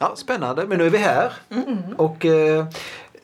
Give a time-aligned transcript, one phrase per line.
[0.00, 1.32] Ja, spännande, men nu är vi här.
[1.96, 2.66] Och eh,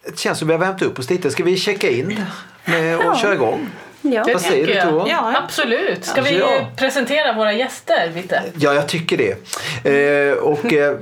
[0.05, 1.31] det känns som vi har värmt upp oss lite.
[1.31, 2.19] Ska vi checka in
[2.65, 3.17] med och Ja.
[3.17, 3.69] köra igång?
[4.03, 4.25] Ja.
[4.33, 4.91] Vad säger du.
[4.91, 5.09] Tor?
[5.09, 5.37] Ja.
[5.45, 6.05] Absolut.
[6.05, 6.67] Ska vi Ja.
[6.77, 8.43] presentera våra gäster lite?
[8.59, 10.31] Ja, jag tycker det.
[10.31, 10.97] Eh, och eh,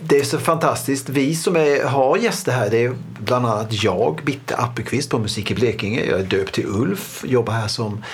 [0.00, 1.08] det är så fantastiskt.
[1.08, 5.50] Vi som är, har gäster här, det är bland annat jag, Bitte Appelqvist på Musik
[5.50, 6.04] i Blekinge.
[6.04, 8.04] Jag är döpt till Ulf, jobbar här som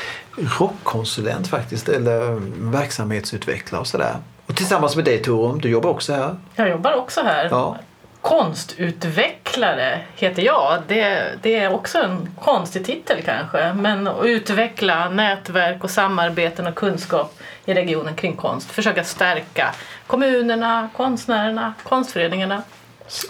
[0.61, 2.41] rockkonsulent faktiskt, eller
[2.73, 4.17] verksamhetsutvecklare och sådär.
[4.53, 6.37] Och tillsammans med dig Torum, du jobbar också här.
[6.55, 7.49] Jag jobbar också här.
[7.51, 7.77] Ja.
[8.21, 10.79] Konstutvecklare heter jag.
[10.89, 13.73] Det, det är också en konstig titel kanske.
[13.73, 18.71] Men att utveckla nätverk och samarbeten och kunskap i regionen kring konst.
[18.71, 19.75] Försöka stärka
[20.07, 22.63] kommunerna, konstnärerna, konstföreningarna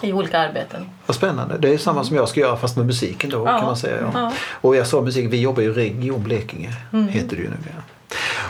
[0.01, 0.89] i olika arbeten.
[1.05, 1.57] Vad spännande.
[1.57, 3.57] Det är samma som jag ska göra fast med musiken då Ja.
[3.57, 3.97] kan man säga.
[4.01, 4.09] Ja.
[4.13, 4.31] Ja.
[4.51, 6.69] Och jag sa musik, vi jobbar ju Region Blekinge,
[7.09, 7.83] heter det ju numera.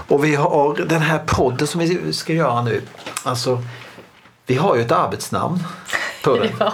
[0.07, 2.81] Och vi har den här podden som vi ska göra nu.
[3.23, 3.63] Alltså,
[4.45, 5.63] vi har ju ett arbetsnamn
[6.23, 6.49] på den.
[6.59, 6.73] Ja.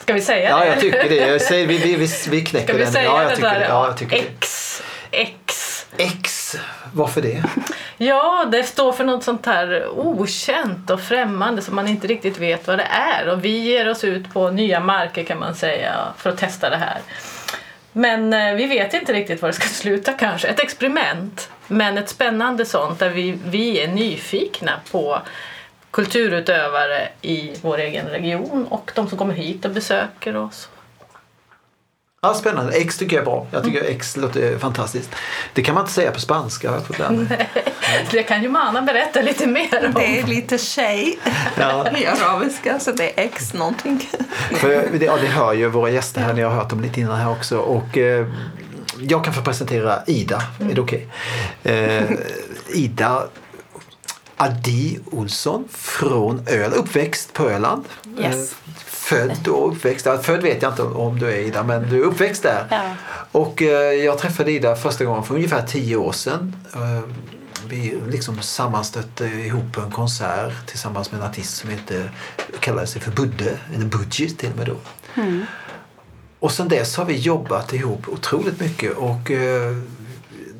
[0.00, 0.66] Ska vi säga Ja, det?
[0.66, 1.14] jag tycker det.
[1.16, 2.92] Jag säger, vi, vi, vi, vi knäcker Ska vi den.
[2.92, 3.60] säga ja, jag det tycker där?
[3.60, 3.66] det.
[3.66, 4.22] Ja, jag tycker det.
[4.22, 5.86] X, X.
[5.98, 6.56] X,
[6.92, 7.42] varför det?
[7.96, 12.66] Ja, det står för något sånt här okänt och främmande som man inte riktigt vet
[12.66, 13.28] vad det är.
[13.28, 16.76] Och vi ger oss ut på nya marker kan man säga för att testa det
[16.76, 16.98] här.
[17.92, 20.48] Men eh, vi vet inte riktigt var det ska sluta kanske.
[20.48, 25.18] Ett experiment, men ett spännande sånt där vi, vi är nyfikna på
[25.90, 30.68] kulturutövare i vår egen region och de som kommer hit och besöker oss.
[32.22, 32.72] Ja, spännande.
[32.72, 33.46] X tycker jag är bra.
[33.50, 35.10] Jag tycker X låter fantastiskt.
[35.52, 37.48] Det kan man inte säga på spanska har jag fått lära mig.
[38.10, 39.92] Det kan ju Mana berätta lite mer om.
[39.94, 41.18] Det är lite tjej
[41.58, 41.86] Ja.
[41.98, 44.08] i arabiska så det är X någonting.
[44.52, 47.30] För ja, det hör ju våra gäster här, ni har hört dem lite innan här
[47.30, 47.58] också.
[47.58, 48.26] Och, eh,
[49.00, 51.08] jag kan få presentera Ida, är det okej?
[51.62, 52.10] Eh,
[52.68, 53.22] Ida
[54.36, 57.84] Adi Olsson från Öland, uppväxt på Öland.
[58.18, 58.52] Yes.
[58.52, 62.00] Eh, född och uppväxt, ja, född vet jag inte om, du är Ida men du
[62.02, 62.66] är uppväxt där.
[62.70, 62.82] Ja.
[63.32, 66.56] Och eh, jag träffade Ida första gången för ungefär tio år sedan.
[66.74, 67.00] Eh,
[67.68, 72.10] vi liksom sammanstötte ihop en konsert tillsammans med en artist som heter,
[72.60, 74.76] kallade sig för Budde, eller Budget till och med då.
[76.38, 79.76] Och sen dess har vi jobbat ihop otroligt mycket och eh,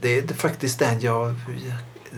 [0.00, 1.34] det är faktiskt den jag,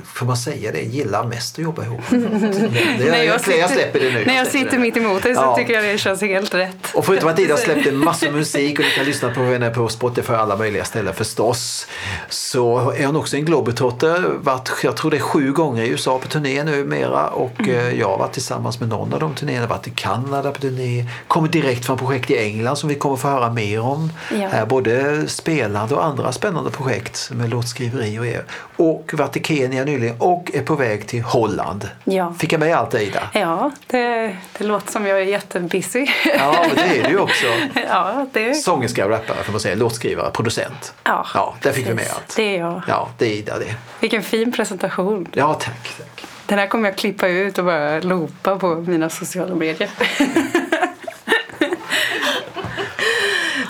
[0.04, 2.00] får man säga det, gillar mest att jobba ihop.
[2.10, 4.24] Det, När jag, jag släpper det nu.
[4.26, 5.56] När jag sitter mitt emot dig så Ja.
[5.56, 6.76] tycker jag det känns helt rätt.
[6.94, 10.32] Och förutom att Ida släppte massor musik och ni kan lyssna på henne på Spotify
[10.32, 11.86] och alla möjliga ställen förstås.
[12.28, 14.24] Så är hon också en globetrotter.
[14.40, 17.70] Varit, jag tror det är sju gånger i USA på turné numera och Mm.
[17.74, 19.66] eh, jag har varit tillsammans med någon av de turnéerna.
[19.66, 21.04] Varit i Kanada på turné.
[21.28, 24.12] Kommer direkt från projekt i England som vi kommer få höra mer om.
[24.30, 24.48] Ja.
[24.48, 28.44] Här, både spelande och andra spännande projekt med låtskriveri och er.
[28.76, 31.88] Och varit i Kenya nyligen och är på väg till Holland.
[32.04, 32.34] Ja.
[32.38, 33.22] Fick jag med allt det Ida?
[33.32, 36.06] Ja, det, det låter som jag är jättebusy.
[36.38, 37.46] Ja, men det är du ju också.
[37.88, 40.94] ja, det, Sångerska rappare får man säga, låtskrivare, producent.
[41.04, 42.36] ja, Ja, där fick vi med allt.
[42.36, 42.82] Det är jag.
[42.88, 43.74] Ja, det är Ida det.
[44.00, 45.28] Vilken fin presentation.
[45.32, 45.90] Ja, tack.
[45.98, 46.24] tack.
[46.46, 49.90] Den här kommer jag klippa ut och bara loopa på mina sociala medier.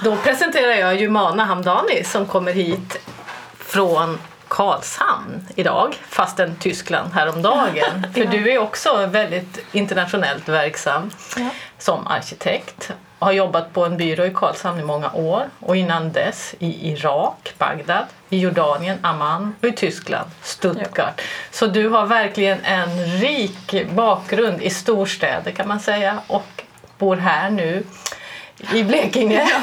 [0.05, 2.99] Då presenterar jag Jumana Hamdani som kommer hit
[3.59, 8.07] från Karlshamn idag, fastän Tyskland häromdagen.
[8.15, 11.11] För du är också väldigt internationellt verksam
[11.79, 12.93] som arkitekt.
[13.19, 17.55] Har jobbat på en byrå i Karlshamn i många år och innan dess i Irak,
[17.59, 21.21] Bagdad, i Jordanien, Amman och i Tyskland, Stuttgart.
[21.51, 26.65] Så du har verkligen en rik bakgrund i storstäder kan man säga och
[26.99, 27.85] bor här nu
[28.75, 29.49] i Blekinge.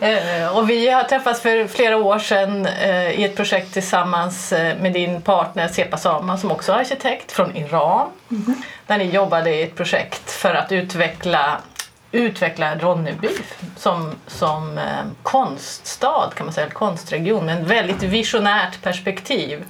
[0.00, 4.78] Eh, och vi har träffats för flera år sedan eh, i ett projekt tillsammans eh,
[4.78, 8.08] med din partner Sepa Sama som också är arkitekt från Iran.
[8.86, 11.58] Där ni jobbade i ett projekt för att utveckla
[12.12, 13.28] utveckla Ronneby
[13.76, 14.80] som, som
[15.22, 19.64] konststad kan man säga, konstregion med ett väldigt visionärt perspektiv.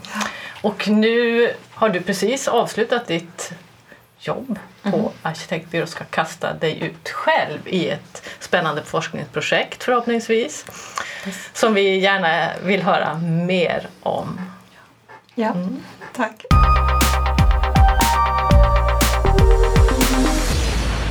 [0.60, 3.53] Och nu har du precis avslutat ditt
[4.22, 10.67] jobb på arkitektbyrå och ska kasta dig ut själv i ett spännande forskningsprojekt förhoppningsvis.
[11.52, 14.41] Som vi gärna vill höra mer om.
[15.35, 15.55] Ja,
[16.17, 16.44] tack.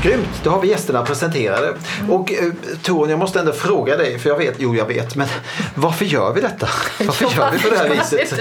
[0.03, 1.73] Grymt, då har vi gästerna presenterade.
[2.09, 2.53] Och eh,
[2.83, 5.27] Torun, jag måste ändå fråga dig, för jag vet, jo jag vet, men
[5.75, 6.69] varför gör vi detta?
[6.99, 8.39] Varför gör vi på det här viset?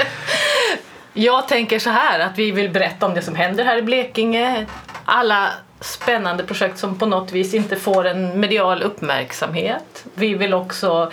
[1.12, 4.66] Jag tänker så här att vi vill berätta om det som händer här i Blekinge.
[5.04, 10.04] Alla spännande projekt som på något vis inte får en medial uppmärksamhet.
[10.14, 11.12] Vi vill också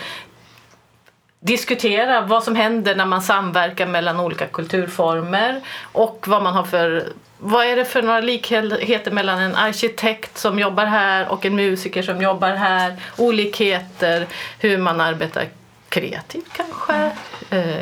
[1.40, 7.08] diskutera vad som händer när man samverkar mellan olika kulturformer och vad man har för
[7.40, 12.02] vad är det för några likheter mellan en arkitekt som jobbar här och en musiker
[12.02, 12.96] som jobbar här?
[13.18, 14.28] Olikheter,
[14.60, 15.46] hur man arbetar
[15.90, 17.12] kreativt kanske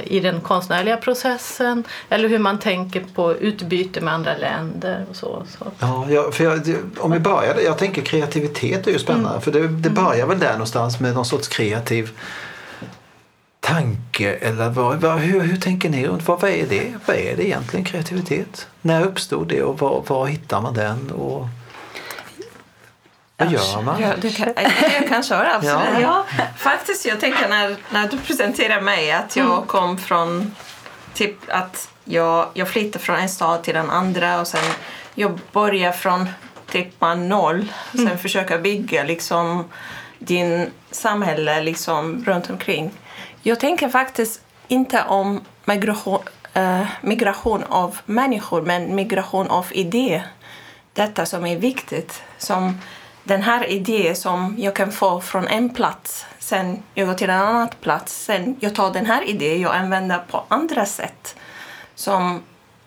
[0.03, 5.43] i den konstnärliga processen eller hur man tänker på utbyte med andra länder och så.
[5.57, 5.65] så.
[5.79, 9.41] Ja, jag, för jag, om vi börjar jag tänker kreativitet är ju spännande mm.
[9.41, 12.11] för det, det börjar väl där någonstans med någon sorts kreativ
[13.59, 16.93] tanke eller vad, vad, hur, hur tänker ni runt vad, vad är det?
[17.05, 18.67] Vad är det egentligen kreativitet?
[18.81, 21.11] När uppstod det och var, var hittar man den?
[21.11, 21.47] Och
[23.37, 24.01] vad gör man?
[24.01, 24.53] Ja, du kan,
[24.99, 26.01] jag kan köra, absolut.
[26.01, 26.25] Ja.
[26.37, 26.45] ja.
[26.57, 29.65] faktiskt, jag tänker när, när du presenterar mig att jag mm.
[29.65, 30.55] kom från
[31.13, 34.63] typ att jag, jag flyttade från en stad till en andra och sen
[35.15, 36.29] jag börjar från
[36.71, 38.17] typ noll och sen mm.
[38.17, 39.65] försöka bygga liksom
[40.19, 42.91] din samhälle liksom runt omkring.
[43.41, 46.19] Jag tänker faktiskt inte om migration,
[46.53, 50.23] äh, migration av människor men migration av idé.
[50.93, 52.23] Detta som är viktigt.
[52.37, 52.81] Som
[53.25, 57.41] den här idén som jag kan få från en plats, sen jag går till en
[57.41, 61.35] annan plats, sen jag tar den här idén och använder på andra sätt
[61.95, 62.41] som,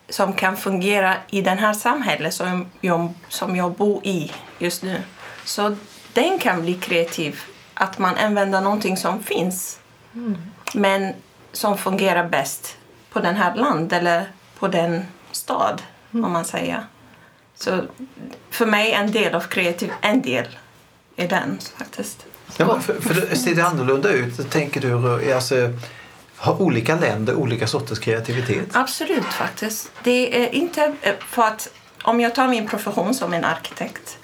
[0.09, 5.03] som kan fungera i det här samhället som jag, som jag bor i just nu.
[5.45, 5.77] Så
[6.13, 7.41] den kan bli kreativ,
[7.75, 9.81] att man använder någonting som finns
[10.15, 10.37] mm.
[10.75, 11.15] men
[11.53, 12.77] som fungerar bäst
[13.13, 15.83] på den här land eller på den stad,
[16.13, 16.25] mm.
[16.25, 16.87] om man säger.
[17.59, 17.83] Så
[18.51, 20.47] för mig en del av kreativ, en del
[21.17, 22.27] är den faktiskt.
[22.57, 24.51] Ja, för, för det ser det annorlunda ut?
[24.51, 25.73] Tänker du, alltså,
[26.37, 28.69] har olika länder olika sorters kreativitet?
[28.73, 29.93] Absolut faktiskt.
[30.03, 31.69] Det är inte eh, för att
[32.03, 34.19] om jag tar min profession som en arkitekt.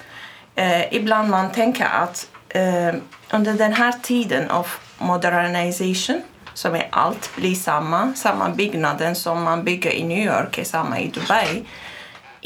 [0.54, 2.94] Eh, ibland man tänker att eh,
[3.32, 4.66] under den här tiden av
[4.98, 6.22] modernization
[6.54, 11.00] som är allt blir samma, samma byggnaden som man bygger i New York är samma
[11.00, 11.64] i Dubai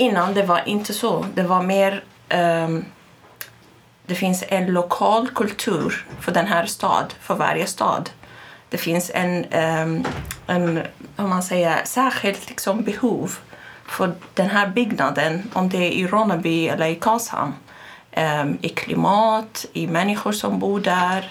[0.01, 1.27] Innan det var inte så.
[1.35, 2.05] Det var mer...
[2.35, 2.85] Um,
[4.07, 8.11] det finns en lokal kultur för den här stad, för varje stad.
[8.69, 10.07] Det finns en, um,
[10.47, 10.83] en
[11.17, 13.39] om man säger, särskilt liksom behov
[13.87, 17.55] för den här byggnaden, om det är i Ronneby eller i Karlshamn.
[18.17, 21.31] Um, I klimat, i människor som bor där,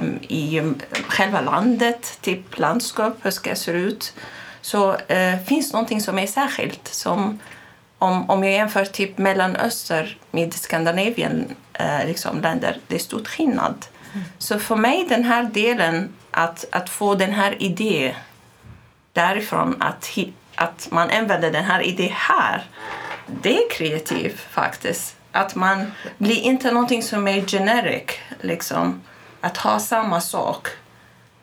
[0.00, 0.72] um, i
[1.08, 4.14] själva landet, typ landskap, hur ska det se ut?
[4.60, 7.38] Så uh, finns någonting som är särskilt som
[7.98, 13.86] om, om jag jämför typ Mellanöstern med Skandinavien eh, liksom länder, det är stor skillnad.
[14.12, 14.24] Mm.
[14.38, 18.14] Så för mig den här delen, att, att få den här idén
[19.12, 20.18] därifrån, att,
[20.54, 22.66] att man använder den här idén här,
[23.42, 25.16] det är kreativt faktiskt.
[25.32, 28.10] Att man blir inte någonting som är generic,
[28.40, 29.02] liksom.
[29.40, 30.68] Att ha samma sak,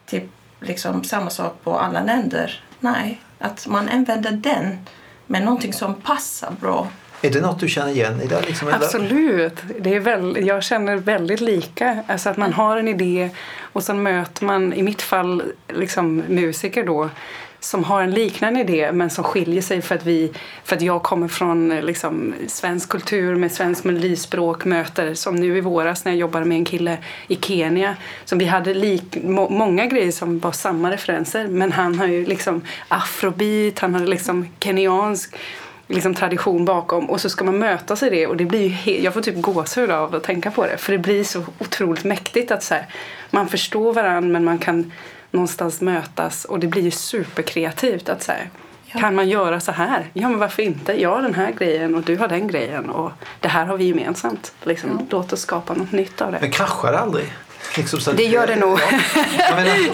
[0.06, 0.24] typ
[0.60, 2.64] liksom samma sak på alla länder.
[2.80, 4.80] Nej, att man använder den
[5.28, 6.88] men någonting som passar bra.
[7.22, 8.42] Är det något du känner igen i det?
[8.42, 9.64] Liksom, Absolut.
[9.80, 12.04] Det är väl, jag känner väldigt lika.
[12.08, 13.30] Alltså att man har en idé
[13.62, 17.10] och sen möter man, i mitt fall, liksom musiker då
[17.66, 20.32] som har en liknande idé men som skiljer sig för att, vi,
[20.64, 25.62] för att jag kommer från liksom, svensk kultur med svensk melodispråk möter som nu i
[25.62, 26.98] våras när jag jobbade med en kille
[27.28, 27.96] i Kenya
[28.26, 32.26] som vi hade lik, må, många grejer som var samma referenser men han har ju
[32.26, 35.36] liksom afrobeat, han hade liksom kenyansk
[35.88, 39.14] liksom tradition bakom och så ska man mötas i det och det blir ju jag
[39.14, 42.64] får typ gåshud av att tänka på det för det blir så otroligt mäktigt att
[42.64, 42.86] så här,
[43.30, 44.92] man förstår varandra men man kan
[45.36, 48.48] någonstans mötas och det blir ju superkreativt att säga
[48.96, 49.02] ja.
[49.02, 50.06] kan man göra så här?
[50.14, 51.02] Ja men varför inte?
[51.02, 53.86] Jag har den här grejen och du har den grejen och det här har vi
[53.86, 54.54] gemensamt.
[54.64, 55.06] Liksom, ja.
[55.10, 56.38] Låt oss skapa något nytt av det.
[56.42, 57.34] Men kraschar det aldrig?
[57.78, 58.80] Liksom så det gör det nog.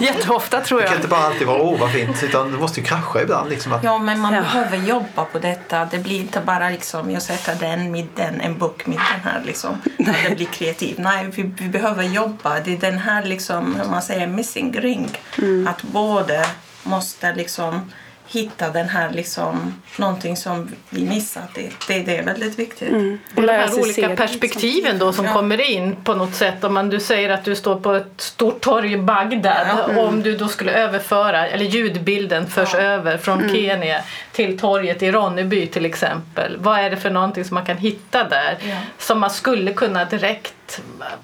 [0.00, 0.90] Jätteofta tror jag.
[0.90, 3.50] Det kan inte bara alltid vara åh vad fint utan det måste ju krascha ibland.
[3.50, 3.84] Liksom att...
[3.84, 4.40] Ja men man ja.
[4.40, 5.84] behöver jobba på detta.
[5.84, 9.42] Det blir inte bara liksom jag sätter den med den, en bok med den här
[9.44, 9.82] liksom.
[10.28, 10.98] Det blir kreativt.
[10.98, 12.60] Nej vi, vi, behöver jobba.
[12.60, 15.18] Det är den här liksom, hur man säger, missing ring.
[15.38, 15.68] Mm.
[15.68, 16.46] Att både
[16.82, 17.90] måste liksom
[18.32, 21.54] hitta den här liksom, någonting som vi missat.
[21.54, 22.88] Det, det, det är väldigt viktigt.
[22.88, 23.18] Mm.
[23.36, 25.32] Och de här olika perspektiven då som ja.
[25.32, 26.64] kommer in på något sätt.
[26.64, 29.66] Om man, du säger att du står på ett stort torg i Bagdad.
[29.68, 29.84] Ja.
[29.84, 29.98] Mm.
[29.98, 32.80] Om du då skulle överföra, eller ljudbilden förs ja.
[32.80, 33.54] över från mm.
[33.54, 34.00] Kenya
[34.32, 36.56] till torget i Ronneby till exempel.
[36.58, 38.58] Vad är det för någonting som man kan hitta där
[38.98, 40.54] som man skulle kunna direkt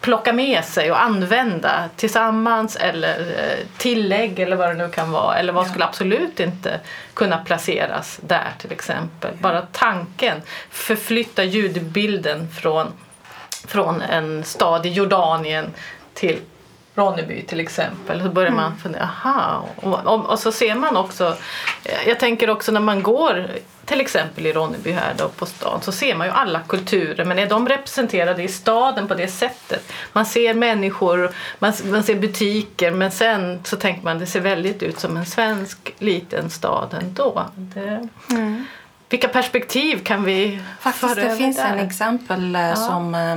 [0.01, 5.39] plocka med sig och använda tillsammans eller eh, tillägg eller vad det nu kan vara.
[5.39, 6.81] Eller vad skulle absolut inte
[7.15, 9.31] kunna placeras där till exempel.
[9.41, 12.87] Bara tanken, förflytta ljudbilden från,
[13.67, 15.75] från en stad i Jordanien
[16.15, 16.41] till
[16.99, 18.23] Ronneby till exempel.
[18.23, 19.69] Så börjar man fundera, aha.
[19.77, 21.37] Och, och, och så ser man också,
[22.07, 23.47] jag tänker också när man går
[23.85, 27.39] till exempel i Ronneby här då på stan så ser man ju alla kulturer men
[27.39, 29.93] är de representerade i staden på det sättet?
[30.13, 34.83] Man ser människor, man, man ser butiker men sen så tänker man det ser väldigt
[34.83, 37.45] ut som en svensk liten stad ändå.
[37.55, 38.67] Det, Mm.
[39.11, 41.73] Vilka perspektiv kan vi Faktiskt, föra det finns där?
[41.73, 43.37] en exempel eh, som eh,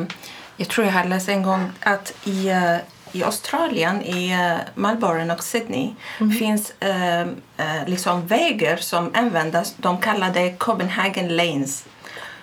[0.58, 2.76] jag tror jag har läst en gång att i, eh,
[3.12, 5.94] i Australien, i eh, Melbourne och Sydney
[6.40, 9.74] finns eh, eh, liksom vägar som används.
[9.78, 11.86] De kallade Copenhagen Lanes.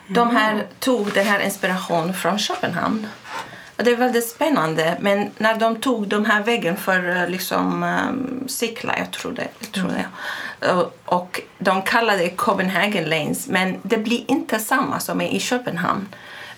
[0.08, 3.06] De här tog den här inspiration från Köpenhamn.
[3.76, 4.96] Och det är väldigt spännande.
[5.00, 9.48] Men när de tog de här väggen för eh, liksom, um, cykla, jag tror det.
[9.58, 10.72] Jag tror det.
[10.72, 13.48] Och, och de kallade det Copenhagen Lanes.
[13.48, 16.08] Men det blir inte samma som i Köpenhamn.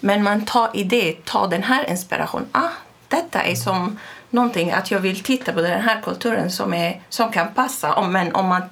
[0.01, 2.49] Men man tar idé, tar den här inspirationen.
[2.53, 2.69] Ah,
[3.11, 3.99] detta är som
[4.31, 7.95] någonting att jag vill titta på den här kulturen som, är, som kan passa.
[7.95, 8.63] Om, men om man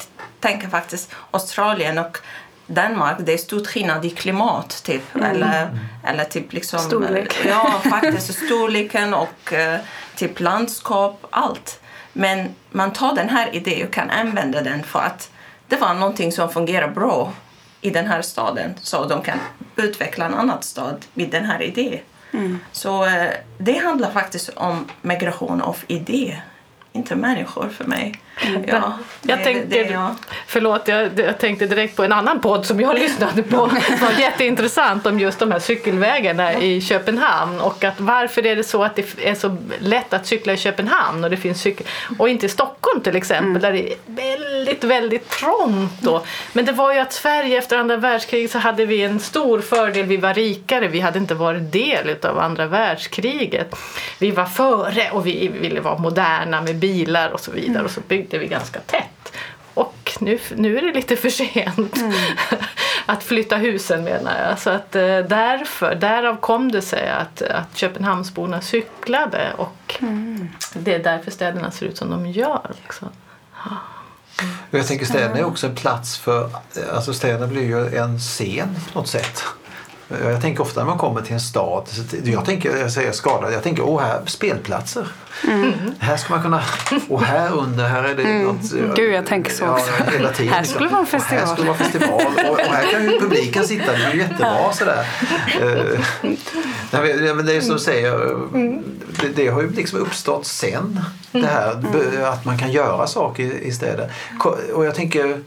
[0.41, 2.19] tänker faktiskt Australien och
[2.67, 5.17] Danmark, det är stor skillnad i klimat typ.
[5.17, 6.79] Eller, eller typ liksom...
[6.79, 7.37] Storlek.
[7.49, 9.81] Ja, faktiskt storleken och eh,
[10.17, 11.81] typ landskap, allt.
[12.13, 15.31] Men man tar den här idén och kan använda den för att
[15.69, 17.33] det var någonting som fungerar bra
[17.81, 18.75] i den här staden.
[18.83, 19.39] Så de kan
[19.77, 22.01] utveckla en annan stad med den här idén.
[22.33, 22.59] Mm.
[22.73, 26.41] Så eh, det handlar faktiskt om migration av idé,
[26.99, 28.15] inte människor för mig.
[28.67, 30.15] Ja, Jag det- tänker, det, ja.
[30.47, 34.21] förlåt, jag, jag tänkte direkt på en annan podd som jag lyssnade på som var
[34.21, 38.97] jätteintressant om just de här cykelvägarna i Köpenhamn och att varför är det så att
[38.97, 41.87] det är så lätt att cykla i Köpenhamn och det finns cykel
[42.19, 46.23] och inte i Stockholm till exempel där det är väldigt, väldigt trångt då.
[46.53, 50.07] Men det var ju att Sverige efter andra världskriget så hade vi en stor fördel,
[50.07, 53.75] vi var rikare, vi hade inte varit del av andra världskriget.
[54.19, 58.01] Vi var före och vi ville vara moderna med bilar och så vidare och så
[58.01, 59.33] byggde vi ganska tätt.
[59.75, 61.97] Och nu, nu är det lite för sent
[63.07, 64.59] att flytta husen menar jag.
[64.59, 69.95] Så att eh, därför, därav kom det sig att, att Köpenhamnsborna cyklade och
[70.75, 73.09] det är därför städerna ser ut som de gör också.
[74.71, 76.51] Och Jag tänker städerna är också en plats för,
[76.93, 79.45] alltså städerna blir ju en scen på något sätt.
[80.09, 81.89] Jag tänker ofta när man kommer till en stad,
[82.25, 85.07] jag tänker, jag säger skadad, jag tänker åh här, spelplatser.
[85.99, 86.63] Här ska man kunna,
[87.09, 88.73] och här under, här är det något.
[88.73, 88.95] Mm.
[88.97, 89.93] Gud, jag tänker så också.
[90.13, 91.49] hela tiden, Här skulle vara en Och Här festival.
[91.49, 95.07] skulle vara festival och, och här kan ju publiken sitta, det är ju jättebra sådär.
[95.61, 96.01] Eh,
[96.91, 98.37] nej, men- det är som du säger,
[99.21, 101.01] det, det har ju liksom uppstått sen.
[101.33, 104.13] Det här b- att man kan göra saker i, städer.
[104.75, 105.41] Och jag tänker,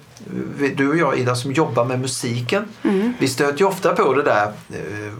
[0.75, 2.63] du och jag Ida som jobbar med musiken,
[3.21, 5.13] vi stöter ju ofta på det där eh,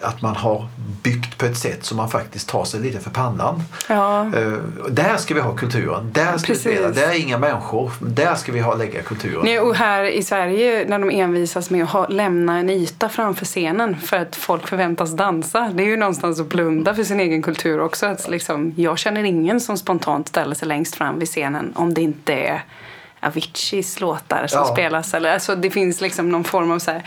[0.00, 0.68] att man har
[1.02, 3.62] byggt på ett sätt som man faktiskt tar sig lite för pannan.
[3.88, 4.20] Ja.
[4.36, 4.52] Eh,
[4.90, 6.66] där ska vi ha kulturen, där ska Precis.
[6.66, 9.40] vi spela, där är inga människor, där ska vi ha lägga kulturen.
[9.44, 13.44] Nej, och här i Sverige när de envisas med att ha, lämna en yta framför
[13.44, 15.70] scenen för att folk förväntas dansa.
[15.74, 18.06] Det är ju någonstans att blunda för sin egen kultur också.
[18.06, 22.00] Att liksom, jag känner ingen som spontant ställer sig längst fram vid scenen om det
[22.02, 22.64] inte är
[23.24, 24.72] Aviciis låtar som Ja.
[24.74, 25.14] spelas.
[25.14, 27.02] Eller, alltså, det finns liksom någon form av så här,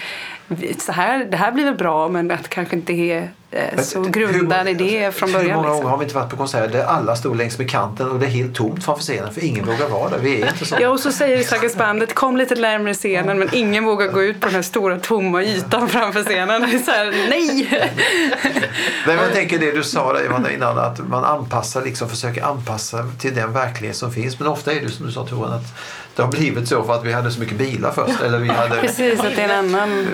[0.79, 4.67] så här, det här blir väl bra men att kanske inte är eh, så grundad
[4.67, 5.49] idé från början.
[5.49, 5.77] Hur många liksom.
[5.77, 8.25] gånger har vi inte varit på konserter där alla stod längs med kanten och det
[8.25, 10.17] är helt tomt framför scenen för ingen vågar vara där.
[10.17, 10.75] Vi är inte så.
[10.79, 14.45] Ja, och så säger bandet kom lite närmare scenen men ingen vågar gå ut på
[14.45, 16.61] den här stora tomma ytan framför scenen.
[16.61, 17.69] Det är så här, nej!
[19.07, 23.35] Men jag tänker det du sa där innan att man anpassar, liksom försöker anpassa till
[23.35, 24.39] den verklighet som finns.
[24.39, 25.73] Men ofta är det som du sa Toran att
[26.15, 28.22] det har blivit så för att vi hade så mycket bilar först.
[28.22, 30.07] Eller vi hade, Precis, att det är en annan...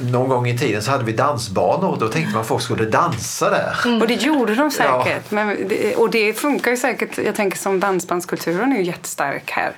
[0.00, 2.84] någon gång i tiden så hade vi dansbanor och då tänkte man att folk skulle
[2.84, 4.00] dansa där.
[4.00, 5.06] Och det gjorde de säkert.
[5.06, 5.20] Ja.
[5.28, 7.18] Men det, och det funkar ju säkert.
[7.18, 9.72] Jag tänker som dansbandskulturen är ju jättestark här.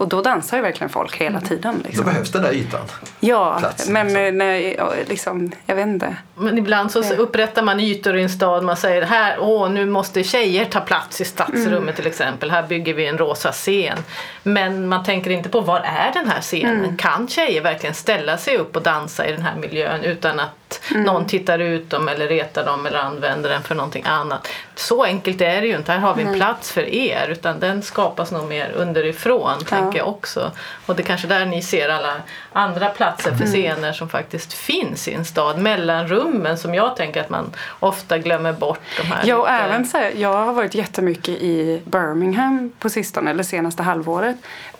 [0.00, 1.74] Och då dansar ju verkligen folk hela tiden.
[1.82, 2.04] Då Liksom.
[2.06, 2.80] behövs den där ytan.
[3.20, 4.24] Ja, platsen, men liksom.
[4.24, 6.16] eh, nej, ja, liksom, jag vet inte.
[6.34, 8.64] Men ibland så upprättar man ytor i en stad.
[8.64, 12.50] Man säger här, åh nu måste tjejer ta plats i stadsrummet till exempel.
[12.50, 13.98] Här bygger vi en rosa scen.
[14.42, 16.96] Men man tänker inte på var är den här scenen?
[16.96, 20.50] Kan tjejer verkligen ställa sig upp och dansa i den här miljön utan att
[20.94, 24.48] någon tittar ut dem eller retar dem eller använder den för någonting annat?
[24.74, 25.92] Så enkelt är det ju inte.
[25.92, 27.28] Här har vi en plats för er.
[27.28, 30.50] Utan den skapas nog mer underifrån tänker jag också.
[30.86, 32.16] Och det är kanske där ni ser alla
[32.52, 35.58] andra platser för scener som faktiskt finns i en stad.
[35.58, 38.80] Mellanrummen som jag tänker att man ofta glömmer bort.
[38.96, 43.30] De här Ja, lite- även så här, jag har varit jättemycket i Birmingham på sistone,
[43.30, 44.36] eller senaste halvåret.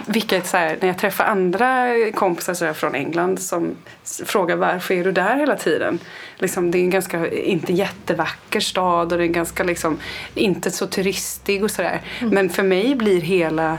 [0.07, 3.77] Vilket så här, när jag träffar andra kompisar så från England som
[4.25, 5.99] frågar varför är du där hela tiden?
[6.41, 9.99] liksom, det är en ganska, inte jättevacker stad och det är ganska liksom,
[10.35, 12.01] inte så turistig och sådär.
[12.21, 12.35] Mm.
[12.35, 13.79] Men för mig blir hela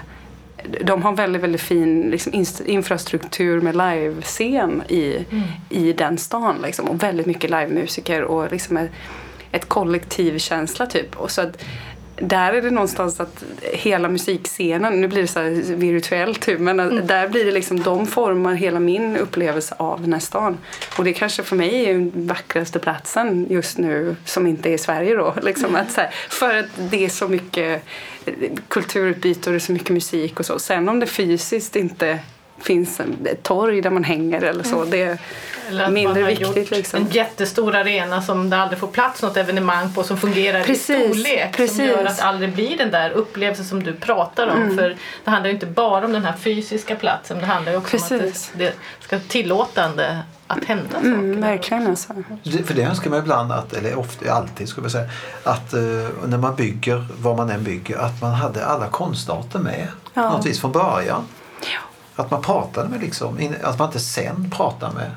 [0.84, 5.44] de har väldigt, väldigt fin liksom, infrastruktur med livescen i, Mm.
[5.70, 6.56] i den stan.
[6.64, 8.92] Liksom, och väldigt mycket livemusiker och liksom ett,
[9.52, 11.16] ett kollektivkänsla typ.
[11.16, 11.64] Och så att,
[12.22, 15.42] där är det någonstans att hela musikscenen, nu blir det så
[15.76, 20.14] virtuellt typ, men att där blir det liksom, de formar hela min upplevelse av den
[20.14, 20.58] här stan.
[20.98, 24.78] Och det kanske för mig är den vackraste platsen just nu som inte är i
[24.78, 25.36] Sverige då.
[25.42, 27.84] Liksom att här, för att det är så mycket
[28.68, 30.60] kulturutbyte och det är så mycket musik och så.
[30.60, 32.20] Sen om det fysiskt inte
[32.64, 35.18] finns en- ett torg där man hänger eller så, det är
[35.70, 37.02] Eller att mindre man har viktigt gjort liksom.
[37.02, 41.08] en jättestor arena som det aldrig får plats något evenemang på som fungerar Precis, i
[41.14, 41.58] storlek.
[41.58, 41.78] precis.
[41.78, 44.62] Som gör att det aldrig blir den där upplevelsen som du pratar om.
[44.62, 44.78] Mm.
[44.78, 47.38] För det handlar ju inte bara om den här fysiska platsen.
[47.40, 48.50] Det handlar ju också om Precis.
[48.54, 48.74] att det, det
[49.06, 51.06] ska vara tillåtande att hända saker.
[51.08, 52.14] Mm, verkligen alltså.
[52.66, 55.10] För det önskar man ibland, att, eller ofta, alltid skulle jag säga,
[55.44, 55.80] att eh,
[56.26, 60.30] när man bygger, vad man än bygger, att man hade alla konstarter med Ja.
[60.30, 61.24] något vis från början.
[62.22, 65.12] Att man pratade med liksom, att man inte sen pratar med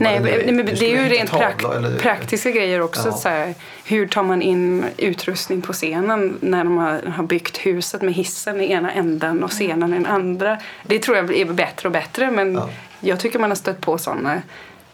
[0.00, 3.08] Nej, vad men, men det är ju rent tavlor prak- eller- praktiska grejer också.
[3.08, 3.12] Ja.
[3.16, 8.02] Så här, hur tar man in utrustning på scenen när de har, har byggt huset
[8.02, 10.58] med hissen i ena änden och scenen i den andra?
[10.86, 12.68] Det tror jag är bättre och bättre men Ja.
[13.00, 14.42] jag tycker man har stött på sådana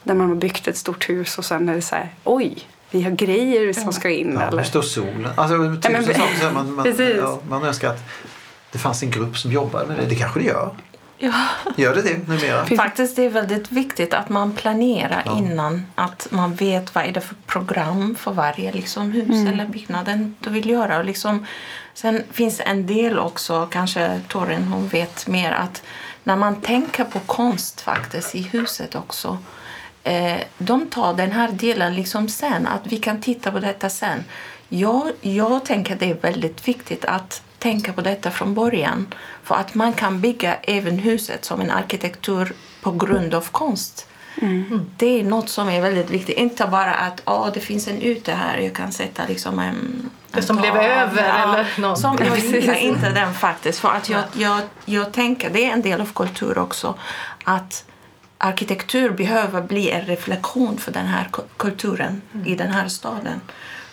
[0.03, 2.59] där man har byggt ett stort hus och sen är det så här, oj,
[2.91, 4.33] vi har grejer som ska in.
[4.41, 4.59] Ja, eller?
[4.59, 5.29] hur står solen?
[5.37, 8.03] Alltså, tusen Ja, men- man, man, ja, man önskar att
[8.73, 10.07] det fanns en grupp som jobbade med det.
[10.07, 10.71] Det kanske det gör.
[11.25, 11.73] Ja.
[11.77, 12.67] Gör det det numera?
[12.67, 15.39] Faktiskt det är väldigt viktigt att man planerar Ja.
[15.39, 15.87] innan.
[15.95, 20.51] Att man vet vad är det för program för varje liksom, hus eller byggnaden du
[20.51, 20.99] vill göra.
[20.99, 21.47] Och liksom,
[21.95, 25.83] sen finns en del också, kanske Torin hon vet mer, att
[26.25, 29.39] när man tänker på konst faktiskt i huset också.
[30.03, 34.25] Eh, de tar den här delen liksom sen, att vi kan titta på detta sen.
[34.69, 39.07] Jag, jag tänker det är väldigt viktigt att tänka på detta från början.
[39.43, 42.53] För att man kan bygga även huset som en arkitektur
[42.83, 44.07] på grund av konst.
[44.97, 46.37] Det är något som är väldigt viktigt.
[46.37, 50.11] Inte bara att oh, det finns en ute här, jag kan sätta liksom en...
[50.31, 51.99] Det som blev tavla." över eller något.
[51.99, 53.79] Som, jag gillar inte den faktiskt.
[53.79, 56.95] För att jag, jag, jag tänker, det är en del av kultur också,
[57.45, 57.85] att
[58.39, 63.41] arkitektur behöver bli en reflektion för den här ku- kulturen i den här staden.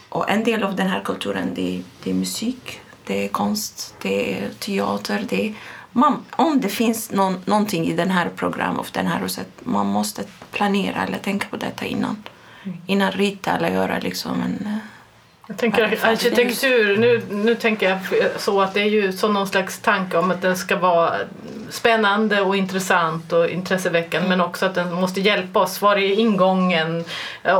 [0.10, 2.81] Och en del av den här kulturen det det är musik,
[3.12, 5.26] det är konst, det är teater.
[5.30, 5.54] Det är,
[5.92, 9.88] man, om det finns någon, någonting i den här programmet, av den här huset, man
[9.88, 12.24] måste planera eller tänka på detta innan.
[12.88, 14.80] Innan rita eller göra liksom en...
[15.52, 18.00] Jag tänker arkitektur, nu, nu tänker jag
[18.42, 21.14] så att det är ju så någon slags tanke om att den ska vara
[21.70, 25.82] spännande och intressant och intresseväckande men också att den måste hjälpa oss.
[25.82, 27.06] Var är ingången?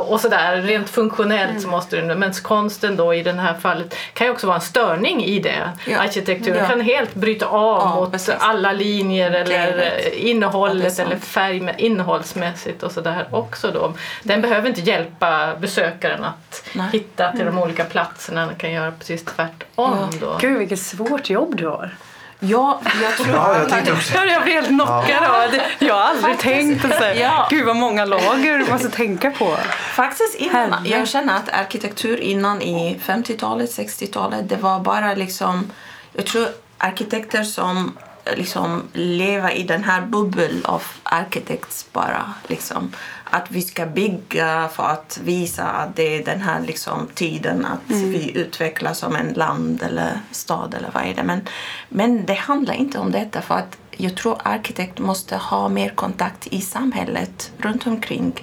[0.08, 0.62] Och sådär.
[0.62, 4.48] Rent funktionellt så måste den Men konsten då i det här fallet kan ju också
[4.48, 5.70] vara en störning i det.
[5.88, 6.00] Ja.
[6.00, 6.66] Arkitekturen Ja.
[6.70, 8.34] kan helt bryta av Ja, mot precis.
[8.40, 10.06] alla linjer eller Klevet.
[10.14, 13.94] eh, innehållet eller färg, innehållsmässigt och sådär också då.
[14.24, 16.88] Den behöver inte hjälpa besökaren att Nej.
[16.94, 18.46] hitta till de olika platserna.
[18.46, 20.38] Den kan göra precis tvärtom då.
[20.42, 21.96] Gud vilket svårt jobb du har.
[22.44, 24.14] Ja, jag tror Ja, jag tänkte också.
[24.16, 25.66] Ja, Jag blir helt knockad av det.
[25.86, 27.48] Jag har aldrig tänkt att säga, Ja.
[27.50, 29.58] gud vad många lager du måste tänka på.
[29.94, 30.88] Faktiskt innan, Herre.
[30.90, 35.72] jag känner att arkitektur innan i 50-talet, 60-talet, det var bara liksom,
[36.14, 42.94] jag tror arkitekter som eh, liksom lever i den här bubblan av arkitekts bara liksom.
[43.34, 47.92] Att vi ska bygga för att visa att det är den här liksom tiden att
[47.96, 51.24] vi utvecklas som en land eller stad eller vad är det.
[51.24, 51.42] Men,
[51.90, 56.48] men det handlar inte om detta för att jag tror arkitekt måste ha mer kontakt
[56.48, 58.34] i samhället runt omkring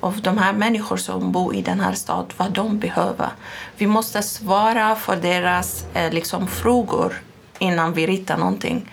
[0.00, 3.28] av de här människor som bor i den här staden, vad de behöver.
[3.76, 7.14] Vi måste svara för deras eh, liksom, frågor
[7.58, 8.92] innan vi ritar någonting.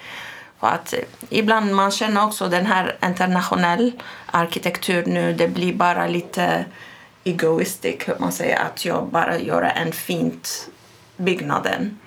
[0.61, 0.93] För att
[1.29, 3.91] ibland man känner också den här internationell
[4.25, 6.65] arkitektur nu, det blir bara lite
[7.23, 10.69] egoistic, hur man säger, att jag bara gör en fint
[11.17, 11.99] byggnaden.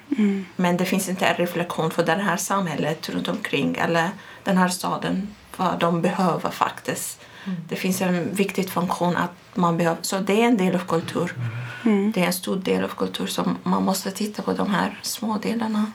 [0.56, 4.10] Men det finns inte en reflektion för det här samhället runt omkring eller
[4.44, 7.20] den här staden, vad de behöver faktiskt.
[7.68, 11.32] Det finns en viktig funktion att man behöver, så det är en del av kultur.
[12.14, 15.38] Det är en stor del av kultur som man måste titta på de här små
[15.42, 15.92] delarna.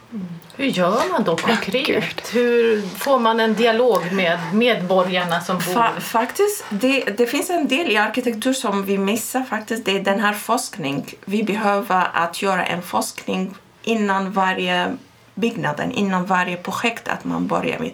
[0.56, 2.36] Hur gör man då konkret?
[2.36, 5.64] Hur får man en dialog med medborgarna som bor?
[5.64, 9.86] Fa- faktiskt, det, det finns en del i arkitektur som vi missar faktiskt.
[9.86, 11.14] Det är den här forskning.
[11.26, 14.98] Vi behöver att göra en forskning innan varje
[15.36, 17.92] byggnaden, innan varje projekt att man börjar med.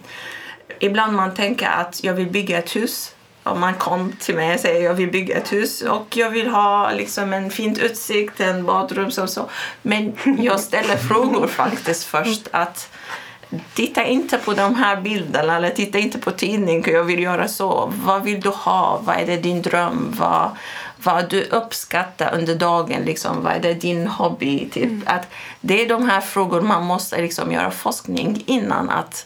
[0.80, 3.15] Ibland man tänker att jag vill bygga ett hus
[3.46, 6.48] om man kom till mig och säger jag vill bygga ett hus och jag vill
[6.48, 9.50] ha liksom en fint utsikt, en badrum och så.
[9.82, 12.48] Men jag ställer frågor faktiskt först.
[12.52, 12.90] att
[13.74, 17.94] Titta inte på de här bilderna eller titta inte på tidningen, jag vill göra så.
[18.04, 19.02] Vad vill du ha?
[19.04, 20.14] Vad är det din dröm?
[20.18, 20.50] Vad,
[20.98, 23.02] vad du uppskattar under dagen?
[23.06, 24.70] Liksom, vad är det din hobby?
[24.70, 24.84] Typ.
[24.84, 25.04] Mm.
[25.06, 25.28] Att
[25.62, 29.26] det är de här frågorna man måste liksom göra forskning innan att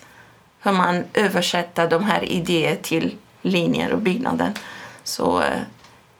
[0.61, 4.53] hur man översätter de här idéerna till linjer och byggnader.
[5.03, 5.61] Så eh,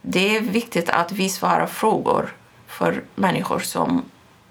[0.02, 2.34] det är viktigt att vi svarar frågor
[2.68, 4.04] för människor som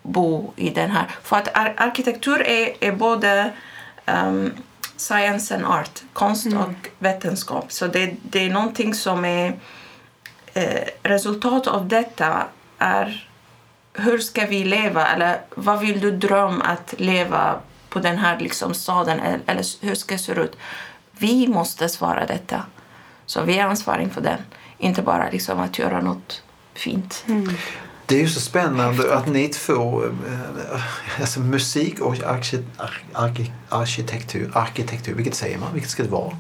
[0.02, 1.06] bor i den här.
[1.22, 3.52] För att ar arkitektur är, är både
[4.06, 4.52] um,
[4.96, 6.58] science and art, konst mm.
[6.58, 7.72] och vetenskap.
[7.72, 9.58] Så det, det är någonting som är
[10.54, 12.46] eh, resultat av detta
[12.78, 13.28] är
[13.92, 18.74] hur ska vi leva eller vad vill du drömma att leva på den här liksom
[18.74, 20.56] staden eller hur ska det se ut?
[21.18, 22.62] Vi måste svara detta.
[23.26, 24.38] Så vi är ansvariga för den.
[24.78, 26.42] Inte bara liksom att göra något
[26.74, 27.24] fint.
[27.28, 27.48] Mm.
[28.06, 32.14] Det är ju så spännande att ni två, eh, alltså musik och
[33.70, 35.72] arkitektur, arkitektur, vilket säger man?
[35.72, 36.36] Vilket ska det vara?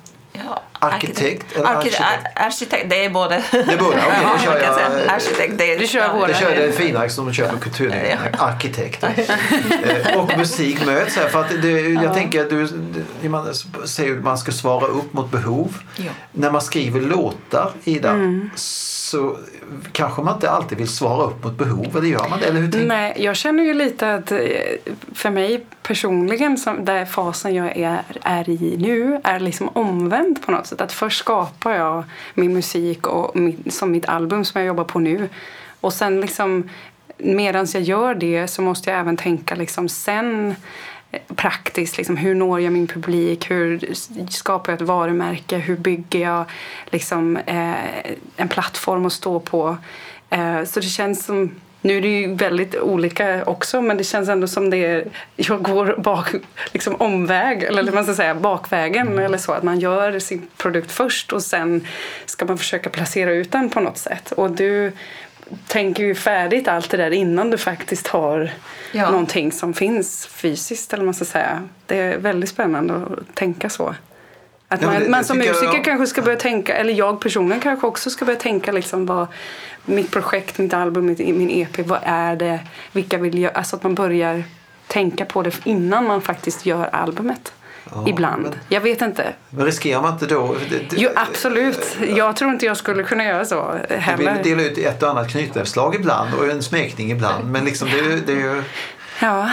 [0.80, 2.02] Arkitekt eller arkitekt?
[2.34, 2.90] arkitekt?
[2.90, 3.44] Det är både.
[3.50, 3.96] Det är båda?
[3.96, 6.26] Okay, då kör jag, arkitekt, det är, du kör båda.
[6.26, 7.84] Det kör det finare som de kör på.
[7.84, 8.16] Ja.
[8.38, 9.04] Arkitekt.
[9.04, 11.28] Eh, och musik möts här.
[11.28, 12.14] För att det, jag ja.
[12.14, 15.78] tänker att du, man säger att man ska svara upp mot behov.
[15.96, 16.10] Ja.
[16.32, 18.50] När man skriver låtar, Ida, mm
[19.08, 19.36] så
[19.92, 22.46] kanske man inte alltid vill svara upp mot behov, eller gör man det?
[22.46, 24.38] Eller hur Nej, jag känner ju lite att eh,
[25.14, 30.52] för mig personligen, som, där fasen jag är, är i nu, är liksom omvänd på
[30.52, 30.80] något sätt.
[30.80, 34.98] Att först skapar jag min musik och min, som mitt album som jag jobbar på
[34.98, 35.28] nu.
[35.80, 36.68] Och sen liksom
[37.18, 40.54] medan jag gör det så måste jag även tänka liksom sen
[41.36, 41.96] praktiskt.
[41.96, 43.50] Liksom, hur når jag min publik?
[43.50, 43.94] Hur
[44.30, 45.56] skapar jag ett varumärke?
[45.56, 46.44] Hur bygger jag
[46.90, 49.76] liksom, eh, en plattform att stå på?
[50.30, 54.28] Eh, så det känns som nu är det ju väldigt olika också men det känns
[54.28, 55.04] ändå som det är,
[55.36, 56.34] jag går bak,
[56.72, 59.24] liksom omväg, eller man ska säga bakvägen mm.
[59.24, 59.52] eller så.
[59.52, 61.86] Att man gör sin produkt först och sen
[62.26, 64.32] ska man försöka placera ut den på något sätt.
[64.32, 64.92] Och du
[65.66, 68.50] tänker ju färdigt allt det där innan du faktiskt har
[68.92, 69.10] ja.
[69.10, 71.68] någonting som finns fysiskt eller man ska säga.
[71.86, 73.94] Det är väldigt spännande att tänka så.
[74.68, 75.84] Att man, ja, det, man som musiker jag...
[75.84, 79.26] kanske ska börja tänka, eller jag personligen kanske också ska börja tänka liksom vad
[79.84, 82.60] mitt projekt, mitt album, mitt, min EP, vad är det,
[82.92, 84.42] vilka vill jag, alltså att man börjar
[84.86, 87.52] tänka på det innan man faktiskt gör albumet.
[87.94, 88.42] Ja, Ibland.
[88.42, 89.32] Men, jag vet inte.
[89.50, 90.56] Men riskerar man inte då...
[90.70, 91.96] Det, jo, absolut.
[92.16, 94.30] Jag tror inte jag skulle kunna göra så heller.
[94.30, 97.50] Du vill dela ut ett och annat knytnävsslag ibland och en smekning ibland.
[97.50, 98.62] Men liksom det, det är ju...
[99.20, 99.50] Ja.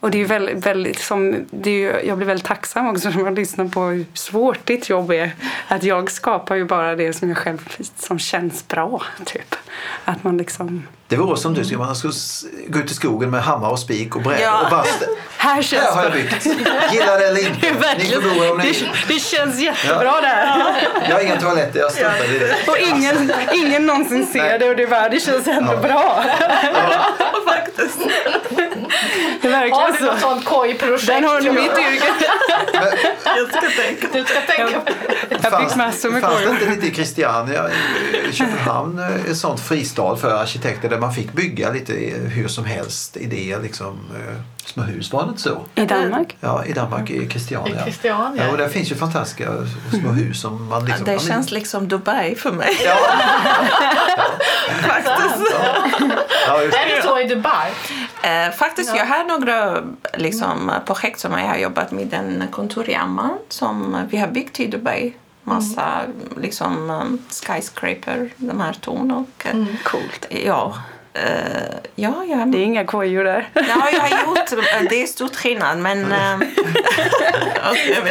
[0.00, 3.34] Och det är väldigt, väldigt som, det är jag blir väldigt tacksam också när man
[3.34, 5.30] lyssnar på hur svårt ditt jobb är.
[5.68, 9.02] Att jag skapar ju bara det som jag själv som känns bra.
[9.24, 9.54] Typ.
[10.04, 10.86] Att man liksom...
[11.12, 12.12] Det vore som du skulle, man skulle
[12.68, 14.62] gå ut i skogen med hammare och spik och bräda ja.
[14.64, 14.84] och bara
[15.36, 16.46] här, känns här har jag byggt.
[16.92, 17.60] Gillar det eller inte.
[17.60, 18.72] Det, ni får ni...
[18.72, 20.20] det, det känns jättebra ja.
[20.20, 21.08] där.
[21.08, 22.54] Jag har inga toaletter, jag struntar i det.
[22.70, 24.58] Och ingen, ingen någonsin ser Nej.
[24.58, 25.80] det och det, bara, det känns ändå ja.
[25.88, 26.24] bra.
[26.40, 27.06] Ja.
[27.52, 27.98] Faktiskt.
[29.42, 31.06] Det verkar har du något sånt kojprojekt?
[31.06, 32.06] Den har du mitt yrke.
[33.24, 34.06] jag ska tänka.
[34.12, 34.92] Du ska tänka på
[35.28, 37.70] Jag fick massor med Fanns det inte lite i Christiania,
[38.30, 38.98] i Köpenhamn,
[39.30, 41.92] ett sånt fristad för arkitekter där man fick bygga lite
[42.34, 45.64] hur som helst idéer liksom eh, små hus, var det inte så?
[45.74, 46.36] I Danmark?
[46.40, 47.80] Ja, i Danmark, i Christiania.
[47.80, 48.44] I Christiania.
[48.44, 49.50] Ja, och där finns ju fantastiska
[50.00, 51.04] små hus som man liksom...
[51.04, 52.80] Det känns liksom Dubai för mig.
[52.84, 52.96] Ja.
[54.82, 55.52] faktiskt.
[55.52, 56.10] Ja.
[56.46, 57.70] Ja, är det så i Dubai?
[58.22, 58.96] Eh, faktiskt, ja.
[58.96, 59.82] jag har några
[60.14, 62.14] liksom, projekt som jag har jobbat med.
[62.14, 65.12] En kontor i Amman som vi har byggt i Dubai
[65.44, 66.42] massa mm.
[66.42, 69.10] liksom, um, skyscraper, de här torn.
[69.10, 70.26] Och, mm, coolt.
[70.30, 70.74] Ja,
[71.18, 72.36] Uh, ja, ja.
[72.36, 73.48] Det är inga kojor där.
[73.54, 75.02] Ja, jag har gjort det.
[75.02, 75.78] är stor skillnad.
[75.78, 76.38] Men, uh,
[77.74, 78.04] finns,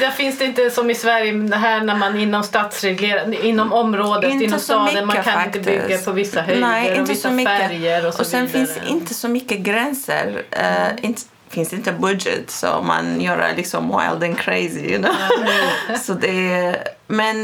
[0.00, 4.44] det, finns det inte som i Sverige här när man inom stadsreglerar, inom området, inte
[4.44, 5.56] inom staden, mycket, man kan faktiskt.
[5.56, 7.58] inte bygga på vissa höjder Nej, inte och vissa så mycket.
[7.58, 8.66] färger och så Och sen vidare.
[8.66, 10.42] finns inte så mycket gränser.
[10.56, 14.80] Uh, inte, finns inte budget så man gör liksom wild and crazy.
[14.80, 15.14] You know?
[15.38, 15.98] Mm.
[16.04, 17.42] så det, men,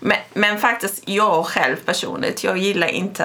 [0.00, 3.24] men, men faktiskt jag själv personligt, jag gillar inte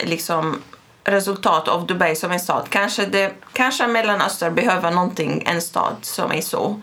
[0.00, 0.62] liksom
[1.04, 2.66] resultat av Dubai som en stad.
[2.70, 6.80] Kanske, det, kanske Mellanöstern behöver någonting, en stad som är så.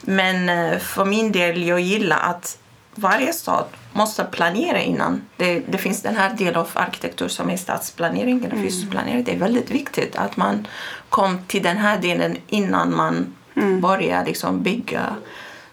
[0.00, 2.58] Men eh, för min del, jag gillar att
[2.94, 5.22] varje stad måste planera innan.
[5.36, 8.90] Det, det finns den här delen av arkitektur som är stadsplanering eller fysisk mm.
[8.90, 9.24] planering.
[9.24, 10.66] Det är väldigt viktigt att man
[11.08, 13.80] kom till den här delen innan man mm.
[13.80, 15.16] börjar liksom bygga.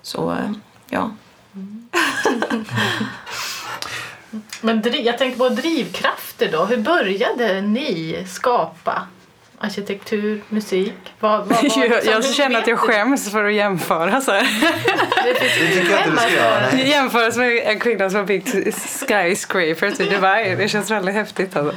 [0.01, 0.51] Så, eh,
[0.89, 1.11] ja.
[4.65, 6.65] Men driv, jag tänker på drivkrafter då.
[6.65, 9.07] Hur började ni skapa
[9.57, 10.93] arkitektur, musik?
[11.19, 14.31] Vad, vad, vad, jag, liksom, jag hur känner att jag skäms för att jämföra så
[14.31, 14.47] här.
[15.23, 15.39] Det Det
[15.73, 16.63] tycker jag inte du ska göra.
[16.73, 16.89] Nej.
[16.89, 18.49] Jämföras med en kvinna som har byggt
[19.09, 20.55] skyscrapers i Dubai.
[20.55, 21.55] Det känns väldigt häftigt.
[21.55, 21.75] Alltså.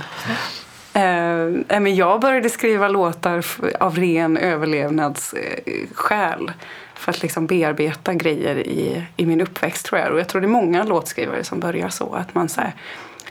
[0.92, 3.44] Eh, men jag började skriva låtar
[3.80, 6.52] av ren överlevnadsskäl
[6.98, 10.12] för att liksom bearbeta grejer i, i min uppväxt tror jag.
[10.12, 12.14] Och jag tror det är många låtskrivare som börjar så.
[12.14, 12.72] Att man så här,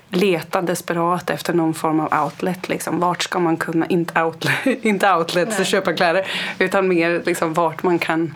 [0.10, 2.70] letar desperat efter någon form av outlet.
[2.70, 3.00] Liksom.
[3.00, 5.66] Vart ska man kunna, inte, outlet, inte outlets Nej.
[5.66, 6.28] köpa kläder,
[6.60, 8.36] utan mer liksom, vart man kan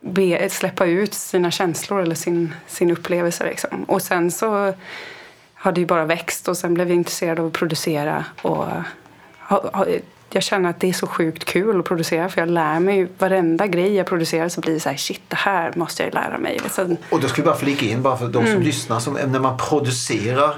[0.00, 3.44] be, släppa ut sina känslor eller sin, sin upplevelse.
[3.44, 3.84] Liksom.
[3.84, 4.74] Och sen så
[5.54, 8.24] har det ju bara växt och sen blev jag intresserad av att producera.
[8.42, 8.66] Och
[9.38, 9.86] ha, ha,
[10.30, 13.08] jag känner att det är så sjukt kul att producera för jag lär mig ju
[13.18, 16.38] varenda grej jag producerar så blir det så här shit det här måste jag lära
[16.38, 16.60] mig.
[16.70, 19.40] Så, Och då ska vi bara flika in, bara för de som lyssnar, som, när
[19.40, 20.56] man producerar,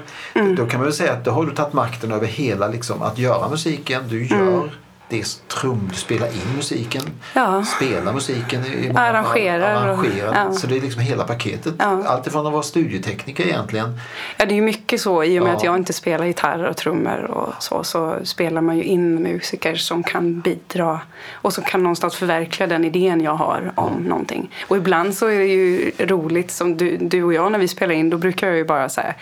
[0.57, 3.17] då kan man väl säga att då har du tagit makten över hela, liksom, att
[3.17, 4.69] göra musiken, du gör
[5.09, 7.01] det trum, du spelar in musiken,
[7.33, 7.63] Ja.
[7.65, 8.61] spelar musiken
[8.95, 10.33] Arrangerar arrangerar.
[10.35, 10.53] ja.
[10.53, 11.73] Så det är liksom hela paketet.
[11.79, 12.03] Ja.
[12.05, 13.99] Allt ifrån att vara studiotekniker egentligen.
[14.37, 15.23] Ja, det är ju mycket så.
[15.23, 15.57] I och med Ja.
[15.57, 19.75] att jag inte spelar gitarr och trummor och så, så spelar man ju in musiker
[19.75, 20.99] som kan bidra
[21.33, 24.49] och som kan någonstans förverkliga den idén jag har om någonting.
[24.67, 27.93] Och ibland så är det ju roligt, som du, du och jag när vi spelar
[27.95, 29.13] in, då brukar jag ju bara säga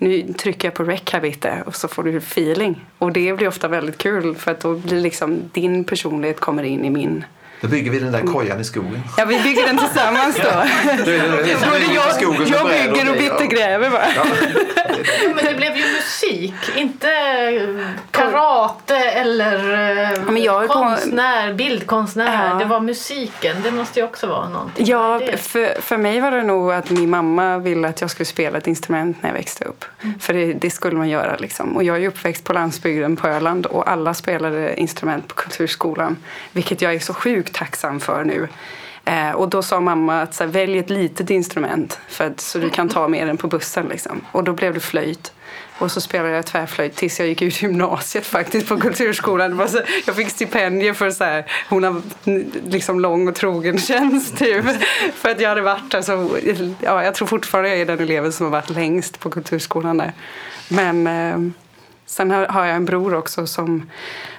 [0.00, 2.86] nu trycker jag på rec här lite och så får du feeling.
[2.98, 6.84] Och det blir ofta väldigt kul för att då blir liksom din personlighet kommer in
[6.84, 7.24] i min.
[7.60, 9.02] Då bygger vi den där kojan i skogen.
[9.16, 10.42] Ja, vi bygger den tillsammans då.
[12.50, 13.16] Jag, bygger och.
[13.16, 14.00] Bitte gräver va?
[14.16, 14.24] Ja.
[15.34, 17.08] Men det blev ju musik, inte
[18.10, 19.54] karate eller
[20.12, 22.48] eh, men jag är på- konstnär, bildkonstnär.
[22.50, 22.54] Ja.
[22.54, 24.86] Det var musiken, det måste ju också vara någonting.
[24.86, 28.58] Ja, för, för mig var det nog att min mamma ville att jag skulle spela
[28.58, 29.84] ett instrument när jag växte upp.
[30.20, 31.36] För det, det skulle man göra.
[31.36, 31.76] Liksom.
[31.76, 36.16] Och jag är uppväxt på landsbygden på Öland och alla spelade instrument på Kulturskolan.
[36.52, 38.48] Vilket jag är så sjukt tacksam för nu.
[39.04, 42.58] Eh, och då sa mamma att så här, välj ett litet instrument för att, så
[42.58, 43.86] du kan ta med den på bussen.
[43.88, 44.20] Liksom.
[44.32, 45.32] Och då blev det flöjt.
[45.78, 49.50] Och så spelade jag tvärflöjt tills jag gick ut gymnasiet faktiskt på Kulturskolan.
[49.50, 52.02] Det var så, jag fick stipendier för så här, hon har
[52.70, 54.64] liksom lång och trogen tjänst typ.
[55.14, 56.40] För att jag hade varit alltså,
[56.80, 60.12] ja, jag tror fortfarande jag är den eleven som har varit längst på Kulturskolan där.
[60.68, 61.52] Men eh,
[62.10, 63.90] sen har, jag en bror också som,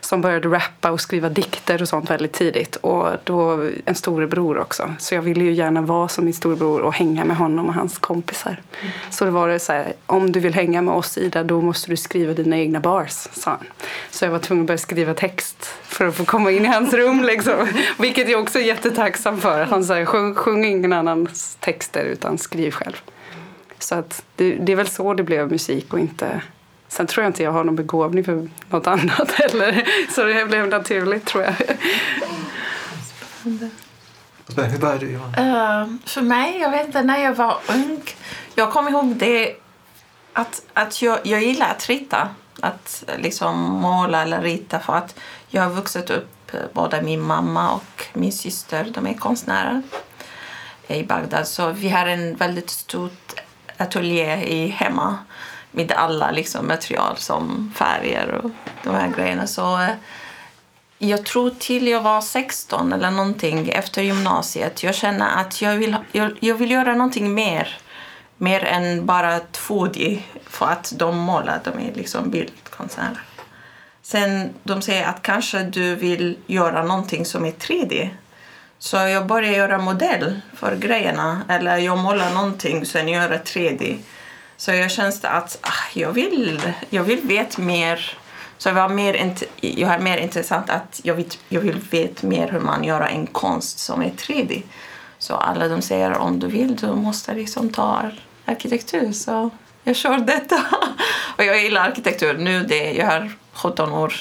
[0.02, 2.76] som började rappa och skriva dikter och sånt väldigt tidigt.
[2.76, 4.94] Och då en storebror också.
[5.00, 7.98] Så jag ville ju gärna vara som min storebror och hänga med honom och hans
[7.98, 8.62] kompisar.
[9.10, 11.90] Så det var det så här, om du vill hänga med oss Ida då måste
[11.90, 13.68] du skriva dina egna bars, sa han.
[14.10, 16.94] Så jag var tvungen att börja skriva text för att få komma in i hans
[16.94, 17.68] rum liksom.
[18.00, 19.64] Vilket jag också är jättetacksam för.
[19.64, 23.02] Han sa sjung, sjung ingen annans texter utan skriv själv.
[23.80, 26.42] Så att det, det är väl så det blev musik och inte
[26.92, 29.86] Sen tror jag inte jag har någon begåvning för något annat heller.
[30.16, 31.54] Så det blev naturligt tror jag.
[34.64, 35.34] Hur började du Johan?
[35.34, 38.02] Eh, för mig, jag vet inte, när jag var ung,
[38.56, 39.56] jag kommer ihåg det
[40.34, 42.30] att, att jag, jag gillar att rita.
[42.60, 47.72] Att liksom måla eller rita för att jag har vuxit upp, eh, både min mamma
[47.74, 49.82] och min syster, de är konstnärer
[50.88, 51.48] i Bagdad.
[51.48, 53.34] Så vi har en väldigt stort
[53.78, 55.18] ateljé i hemma
[55.72, 58.52] med alla liksom, material som färger och
[58.84, 59.48] de här grejerna.
[59.48, 59.90] Så eh,
[60.98, 64.84] jag tror till jag var 16 eller någonting efter gymnasiet.
[64.84, 67.78] Jag känner att jag vill, jag, jag vill göra någonting mer.
[68.38, 70.20] Mer än bara 2D.
[70.46, 73.24] För att de målar, de är liksom bildkonstnärer.
[74.02, 78.10] Sen de säger att kanske du vill göra någonting som är 3D.
[78.80, 81.42] Så jag började göra modell för grejerna.
[81.50, 83.98] Eller jag målar någonting sen gör jag 3D.
[84.62, 88.18] Så jag kände att ah, jag, vill, jag vill veta mer.
[88.58, 92.48] Så jag, var mer jag har mer intressant att jag vill, jag vill veta mer
[92.48, 94.62] hur man gör en konst som är 3D.
[95.18, 98.12] Så alla de säger om du vill du måste liksom ta
[98.46, 99.12] arkitektur.
[99.12, 99.50] Så
[99.84, 100.66] jag kör detta.
[101.38, 102.38] Och jag gillar arkitektur.
[102.38, 104.14] Nu det, jag har 17 år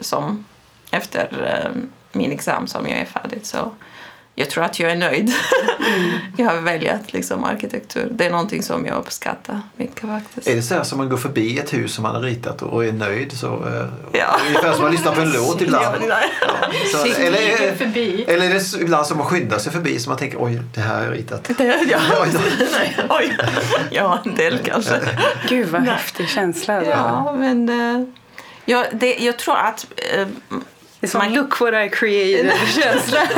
[0.00, 0.44] som
[0.90, 3.46] efter eh, min examen som jag är färdig.
[3.46, 3.72] Så
[4.38, 5.32] jag tror att jag är nöjd.
[6.36, 8.08] jag har valt liksom arkitektur.
[8.10, 10.48] Det är någonting som jag uppskattar mycket faktiskt.
[10.48, 12.84] Är det så här som man går förbi ett hus som man har ritat och
[12.84, 13.32] är nöjd?
[13.32, 14.40] Så, eh, Ja.
[14.48, 15.96] Ungefär som man lyssnar på en låt ibland.
[16.08, 16.16] Ja,
[16.92, 18.24] så, eller, förbi.
[18.28, 20.94] eller är det ibland som man skyndar sig förbi så man tänker oj, det här
[20.96, 21.50] har jag ritat.
[21.58, 21.98] Det, ja.
[22.22, 22.28] Oj.
[22.72, 23.36] Nej, oj.
[23.90, 25.00] Ja, en del kanske.
[25.48, 26.84] Gud vad häftig känsla.
[26.84, 28.08] Ja, men eh,
[28.64, 30.26] ja, det, jag tror att eh,
[31.00, 33.20] Det är som Man- look what I created-känsla.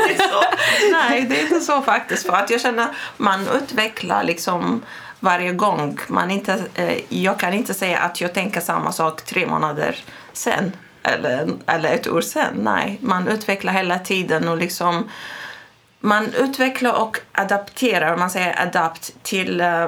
[0.93, 2.27] Nej, det är inte så faktiskt.
[2.27, 4.83] För att jag känner man utvecklar liksom
[5.21, 5.99] varje gång.
[6.09, 9.97] Man inte, eh, jag kan inte säga att jag tänker samma sak tre månader
[10.33, 12.55] sen eller, eller ett år sen.
[12.55, 15.11] Nej, man utvecklar hela tiden och liksom
[16.01, 19.87] man utvecklar och adapterar, man säger adapt till uh,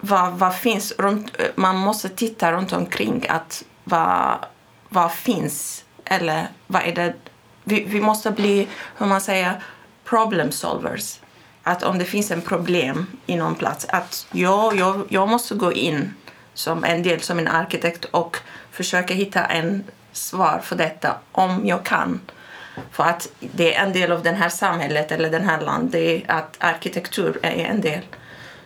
[0.00, 4.38] vad, vad finns runt, man måste titta runt omkring att vad,
[4.88, 7.14] vad finns eller vad är det,
[7.64, 9.62] vi, vi måste bli, hur man säger,
[10.04, 11.20] problem solvers.
[11.62, 15.72] Att om det finns ett problem i någon plats, att jag, jag, jag måste gå
[15.72, 16.14] in
[16.54, 18.36] som en del som en arkitekt och
[18.70, 22.20] försöka hitta en svar för detta om jag kan.
[22.90, 26.56] För att det är en del av det här samhället eller den här landet, att
[26.58, 28.02] arkitektur är en del.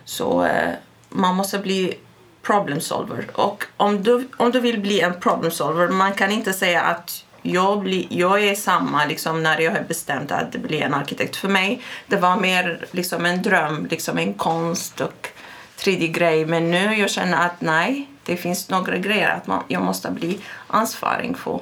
[0.05, 0.73] Så eh,
[1.09, 1.97] man måste bli
[2.41, 3.27] problem solver.
[3.33, 7.22] Och om du, om du vill bli en problem solver, man kan inte säga att
[7.43, 11.35] jag, blir, jag är samma liksom, när jag har bestämt att bli en arkitekt.
[11.35, 15.29] För mig det var mer liksom, en dröm, liksom, en konst och
[15.77, 16.45] 3D-grej.
[16.45, 20.39] Men nu jag känner att nej, det finns några grejer att man, jag måste bli
[20.67, 21.59] ansvarig för.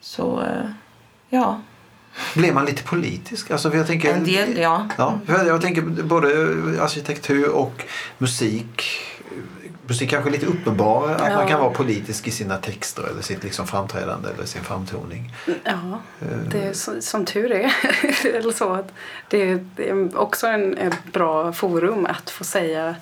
[0.00, 0.70] Så eh,
[1.28, 1.60] ja.
[2.34, 3.50] Blir man lite politisk?
[3.50, 4.88] Alltså, jag tänker, en del, ja.
[4.96, 6.28] ja jag tänker både
[6.82, 7.82] arkitektur och
[8.18, 8.82] musik.
[9.88, 11.36] Kanske är lite uppenbar att ja.
[11.36, 15.32] man kan vara politisk i sina texter eller sitt liksom framträdande eller sin framtoning.
[15.64, 16.00] Ja,
[16.50, 17.74] det är så, som tur är.
[18.36, 18.92] eller så att
[19.28, 22.94] det, det är också en, en bra forum att få säga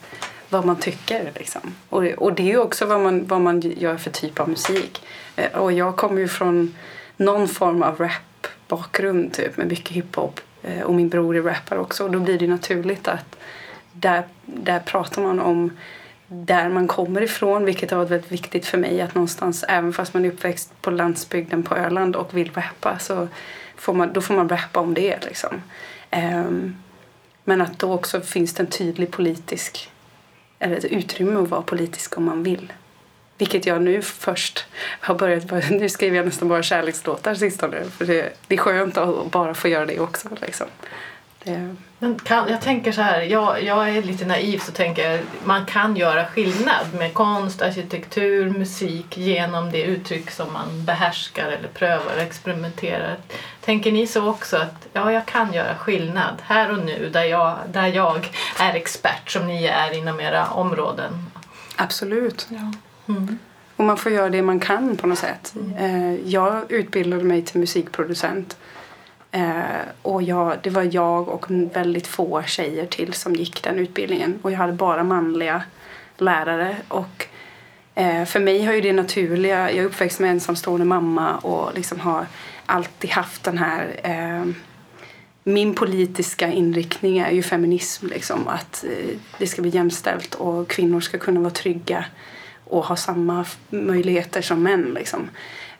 [0.48, 1.32] vad man tycker.
[1.34, 1.74] Liksom.
[1.88, 5.02] Och, och det är också vad man, vad man gör för typ av musik.
[5.36, 6.74] Eh, och jag kommer ju från
[7.16, 10.40] någon form av rap-bakgrund typ, med mycket hiphop.
[10.62, 12.04] Eh, och min bror är rappare också.
[12.04, 13.36] Och då blir det naturligt att
[13.92, 15.70] där, där pratar man om
[16.32, 19.00] där man kommer ifrån, vilket har varit väldigt viktigt för mig.
[19.00, 23.28] Att någonstans, även fast man är uppväxt på landsbygden på Öland och vill rappa, så
[23.76, 25.24] får man, då får man rappa om det.
[25.24, 25.62] Liksom.
[26.10, 26.76] Um,
[27.44, 29.90] men att då också finns det en tydlig politisk
[30.58, 32.72] eller ett utrymme att vara politisk om man vill.
[33.38, 34.66] Vilket jag nu först
[35.00, 37.84] har börjat, nu skriver jag nästan bara kärlekslåtar sistone.
[37.84, 40.28] För det, det är skönt att bara få göra det också.
[40.40, 40.66] Liksom.
[41.44, 41.76] Det...
[42.02, 45.66] Men kan, jag tänker så här, jag, jag är lite naiv så tänker jag man
[45.66, 52.16] kan göra skillnad med konst, arkitektur, musik genom det uttryck som man behärskar eller prövar
[52.16, 53.16] och experimenterar.
[53.60, 57.58] Tänker ni så också att ja, jag kan göra skillnad här och nu där jag,
[57.72, 61.26] där jag är expert som ni är inom era områden?
[61.76, 62.48] Absolut.
[62.48, 62.72] Ja.
[63.14, 63.38] Mm.
[63.76, 65.54] Och man får göra det man kan på något sätt.
[65.56, 65.76] Mm.
[65.76, 68.56] Eh, jag utbildade mig till musikproducent
[69.32, 74.38] Eh, och jag, det var jag och väldigt få tjejer till som gick den utbildningen.
[74.42, 75.62] Och jag hade bara manliga
[76.16, 76.76] lärare.
[76.88, 77.26] Och
[77.94, 82.00] eh, för mig har ju det naturliga, jag är uppväxt med ensamstående mamma och liksom
[82.00, 82.26] har
[82.66, 84.52] alltid haft den här eh,
[85.44, 88.06] min politiska inriktning är ju feminism.
[88.06, 92.04] Liksom, att eh, det ska bli jämställt och kvinnor ska kunna vara trygga
[92.64, 94.94] och ha samma möjligheter som män.
[94.94, 95.30] Liksom.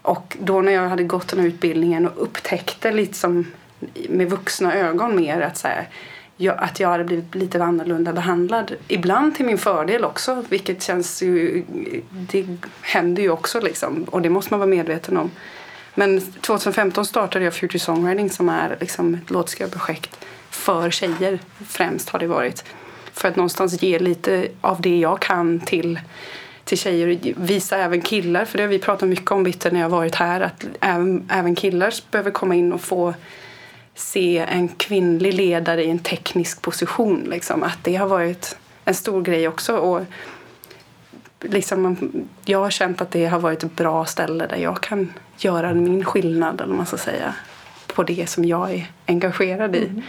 [0.02, 3.46] Och då när jag hade gått den här utbildningen och upptäckte lite som
[4.08, 5.88] med vuxna ögon mer att, så här,
[6.36, 8.74] jag, att jag hade blivit lite annorlunda behandlad.
[8.88, 11.64] Ibland till min fördel också, vilket känns ju...
[12.10, 12.46] Det
[12.80, 15.30] händer ju också liksom och det måste man vara medveten om.
[15.94, 21.38] Men 2015 startade jag Future Songwriting som är liksom ett låtskrivarprojekt för tjejer
[21.68, 22.64] främst har det varit.
[23.12, 26.00] För att någonstans ge lite av det jag kan till
[26.72, 29.88] till tjejer visa även killar, för det har vi pratat mycket om Bitter när jag
[29.88, 33.14] varit här, att även, även killar behöver komma in och få
[33.94, 37.26] se en kvinnlig ledare i en teknisk position.
[37.30, 37.62] Liksom.
[37.62, 39.76] Att det har varit en stor grej också.
[39.76, 40.02] Och
[41.40, 41.96] liksom,
[42.44, 46.04] jag har känt att det har varit ett bra ställe där jag kan göra min
[46.04, 47.34] skillnad, eller man ska säga,
[47.86, 49.84] på det som jag är engagerad i.
[49.84, 50.02] Mm.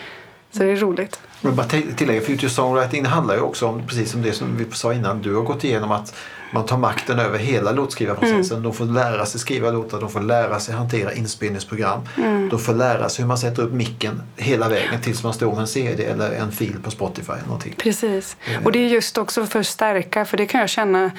[0.52, 1.19] Så det är roligt.
[1.41, 4.93] Men bara tillägga, Future Songwriting handlar ju också om, precis som det som vi sa
[4.93, 6.15] innan, du har gått igenom att
[6.54, 8.58] man tar makten över hela låtskrivarprocessen.
[8.58, 8.63] Mm.
[8.63, 12.00] De får lära sig skriva låtar, de får lära sig hantera inspelningsprogram.
[12.18, 12.50] Mm.
[12.50, 15.60] De får lära sig hur man sätter upp micken hela vägen tills man står med
[15.60, 17.32] en CD eller en fil på Spotify.
[17.32, 17.76] Eller någonting.
[17.78, 18.38] Precis.
[18.50, 18.66] Mm.
[18.66, 21.12] Och det är just också för att stärka, för det kan jag känna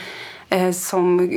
[0.48, 1.30] eh, som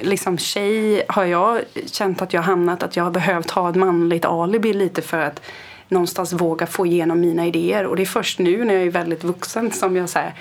[0.00, 4.24] liksom tjej har jag känt att jag hamnat att jag har behövt ha ett manligt
[4.24, 5.40] alibi lite för att
[5.88, 7.86] någonstans våga få igenom mina idéer.
[7.86, 10.34] Och det är först nu när jag är väldigt vuxen som jag så här,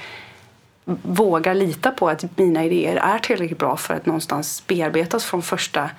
[0.86, 5.90] vågar lita på att mina idéer är tillräckligt bra för att någonstans bearbetas från första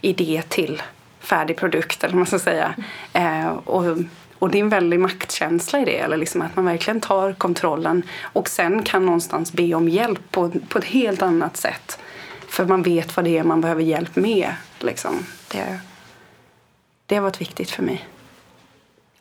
[0.00, 0.82] idé till
[1.20, 2.74] färdig produkt eller vad man ska säga.
[3.12, 3.84] Eh, och,
[4.38, 8.02] och det är en väldig maktkänsla i det, eller liksom att man verkligen tar kontrollen
[8.22, 11.98] och sen kan någonstans be om hjälp på, på ett helt annat sätt.
[12.48, 14.54] För man vet vad det är man behöver hjälp med.
[14.78, 15.26] Liksom.
[15.48, 15.78] Det,
[17.06, 18.08] det har varit viktigt för mig.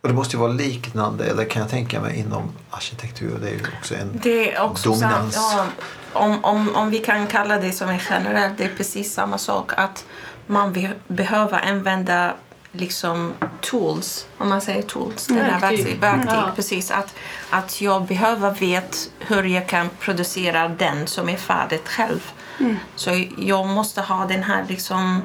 [0.02, 3.38] Och det måste ju vara liknande, eller kan jag tänka mig, inom arkitektur.
[3.42, 5.36] Det är ju också en Det är också dominans.
[5.36, 5.72] sant,
[6.14, 9.38] ja, om, om, om vi kan kalla det som en generell, det är precis samma
[9.38, 9.72] sak.
[9.78, 10.06] Att
[10.48, 12.34] man be, behöver använda
[12.72, 15.78] liksom tools, om man säger tools, det är Verktyg.
[15.78, 16.52] verktyg, verktyg Ja.
[16.56, 16.92] precis.
[16.92, 17.16] Att,
[17.50, 22.32] att jag behöver veta hur jag kan producera den som är färdigt själv.
[22.96, 25.22] Så jag måste ha den här liksom,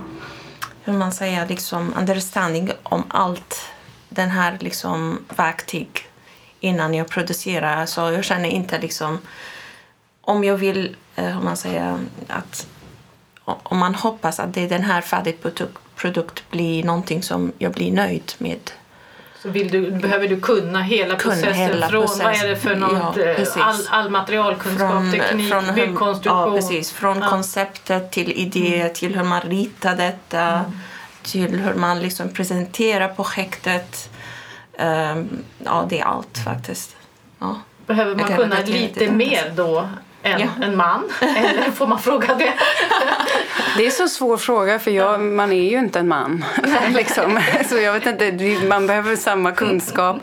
[0.84, 3.60] hur man säger, liksom understanding om allt
[4.16, 5.88] den här liksom verktyg
[6.60, 7.86] innan jag producerar.
[7.86, 9.18] Så jag känner inte liksom
[10.20, 11.98] om jag vill, eh, hur man säger,
[12.28, 12.66] att
[13.44, 17.72] om man hoppas att det är den här färdig produkt, produkt blir någonting som jag
[17.72, 18.70] blir nöjd med.
[19.42, 22.22] Så vill du, behöver du kunna hela Kunna processen hela från process.
[22.24, 26.38] vad är det för något, Ja, eh, all, all materialkunskap, teknik, hur- byggkonstruktion.
[26.38, 26.92] Ja, precis.
[26.92, 27.28] Från Ja.
[27.28, 30.78] konceptet till idé, till hur man ritar detta, Mm.
[31.26, 34.10] Till hur man liksom presenterar projektet.
[34.78, 35.28] Ehm,
[35.64, 36.96] ja, det är allt faktiskt.
[37.38, 37.60] Ja.
[37.86, 39.10] Behöver man kunna lite det.
[39.12, 39.88] mer då
[40.22, 40.46] än Ja.
[40.64, 41.04] en man?
[41.20, 42.52] Eller får man fråga det?
[43.76, 46.44] Det är så svår fråga för jag, man är ju inte en man.
[46.94, 47.40] liksom.
[47.68, 50.16] Så jag vet inte, man behöver samma kunskap.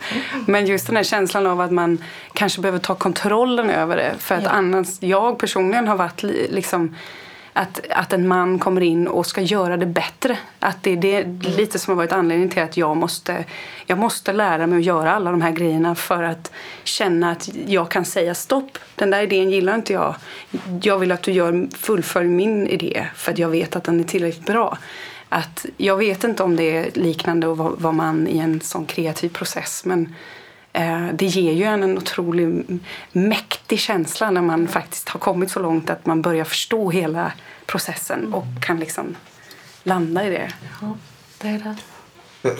[0.47, 4.13] Men just den här känslan av att man kanske behöver ta kontrollen över det.
[4.19, 4.49] För att Ja.
[4.49, 6.95] annars, jag personligen har varit li- liksom
[7.53, 10.37] att, att en man kommer in och ska göra det bättre.
[10.59, 13.45] Att det är lite som har varit anledningen till att jag måste,
[13.85, 16.51] jag måste lära mig att göra alla de här grejerna för att
[16.83, 18.77] känna att jag kan säga stopp.
[18.95, 20.15] Den där idén gillar inte jag.
[20.81, 24.03] Jag vill att du gör, fullfölj min idé för att jag vet att den är
[24.03, 24.77] tillräckligt bra.
[25.29, 29.29] Att jag vet inte om det är liknande att vara man i en sån kreativ
[29.29, 30.15] process men
[31.13, 32.79] det ger ju en en otrolig
[33.11, 37.31] mäktig känsla när man faktiskt har kommit så långt att man börjar förstå hela
[37.65, 39.15] processen och kan liksom
[39.83, 40.51] landa i det.
[40.81, 40.97] Ja,
[41.41, 41.75] det är det.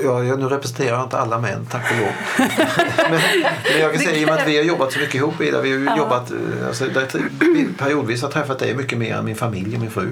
[0.04, 2.12] Ja, jag, nu representerar jag inte alla män, tack och lov.
[2.98, 3.22] men,
[3.72, 5.62] men jag kan säga, i och med att vi har jobbat så mycket ihop, Ida,
[5.62, 7.08] vi har ju jobbat, eh, alltså, där,
[7.78, 10.12] periodvis har jag träffat dig mycket mer än min familj och min fru.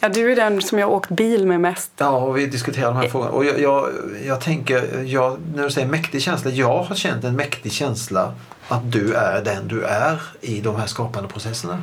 [0.00, 1.92] Ja, du är den som jag har åkt bil med mest.
[1.96, 3.30] Ja, och vi diskuterar de här frågorna.
[3.30, 3.90] Och jag, jag,
[4.26, 8.34] jag tänker, jag, när du säger mäktig känsla, jag har känt en mäktig känsla
[8.68, 11.82] att du är den du är i de här skapande processerna.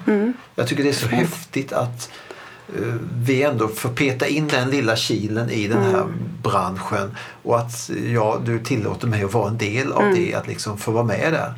[0.55, 2.09] Jag tycker det är så häftigt att
[2.76, 2.93] eh,
[3.26, 6.05] vi ändå får peta in den lilla kilen i den här
[6.43, 10.78] branschen och att ja, du tillåter mig att vara en del av det, att liksom
[10.78, 11.53] få vara med där.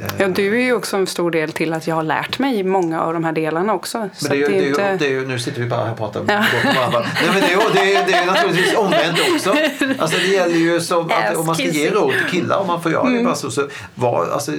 [0.00, 2.62] Eh, Ja, du är ju också en stor del till att jag har lärt mig
[2.62, 3.98] många av de här delarna också.
[3.98, 5.60] Men Så det är, ju, att det, är ju, inte- det är ju, nu sitter
[5.62, 7.00] vi bara här och pratar varandra.
[7.00, 9.54] Nej, men det, är, det, är, det är naturligtvis omvänt också.
[9.98, 12.82] Alltså det gäller ju som att om man ska ge råd till killar, om man
[12.82, 14.52] får göra det bara så, så var, alltså,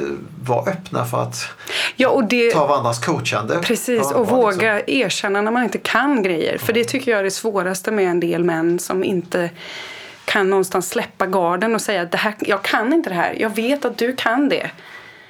[0.43, 1.45] var öppna för att
[1.95, 3.59] ja, och det, ta varandras coachande.
[3.61, 6.57] Precis, Ja, och var liksom- våga erkänna när man inte kan grejer.
[6.57, 9.49] För det tycker jag är det svåraste med en del män som inte
[10.25, 13.35] kan någonstans släppa garden och säga att det här, jag kan inte det här.
[13.39, 14.71] Jag vet att du kan det.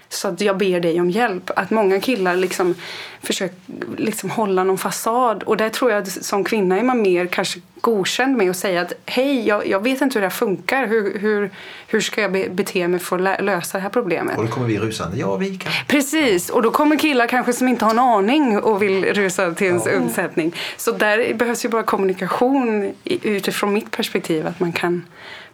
[0.10, 1.52] Så att jag ber dig om hjälp.
[1.56, 2.76] Att många killar liksom
[3.22, 3.56] försöker
[3.98, 5.44] liksom hålla någon fasad.
[5.44, 8.82] Och där tror jag att som kvinna är man mer kanske godkänd med att säga
[8.82, 10.88] att hej, jag, jag vet inte hur det här funkar.
[10.88, 11.52] Hur, hur,
[11.88, 14.38] hur ska jag be, bete mig för att lösa det här problemet?
[14.38, 15.18] Och då kommer vi rusande.
[15.18, 15.72] Ja, vi kan.
[15.88, 19.68] Precis, och då kommer killar kanske som inte har en aning och vill rusa till
[19.68, 20.56] ens undsättning.
[20.78, 24.48] Så där behövs ju bara kommunikation utifrån mitt perspektiv.
[24.48, 25.06] Att man kan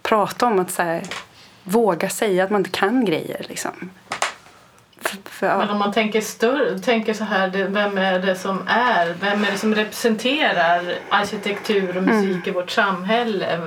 [0.01, 1.03] prata om att så här,
[1.63, 3.45] våga säga att man inte kan grejer.
[3.49, 3.71] Liksom.
[5.03, 5.73] För, för, Men ja.
[5.73, 9.51] om man tänker större, tänker så här, det- vem är det som är, vem är
[9.51, 13.59] det som representerar arkitektur och musik i vårt samhälle?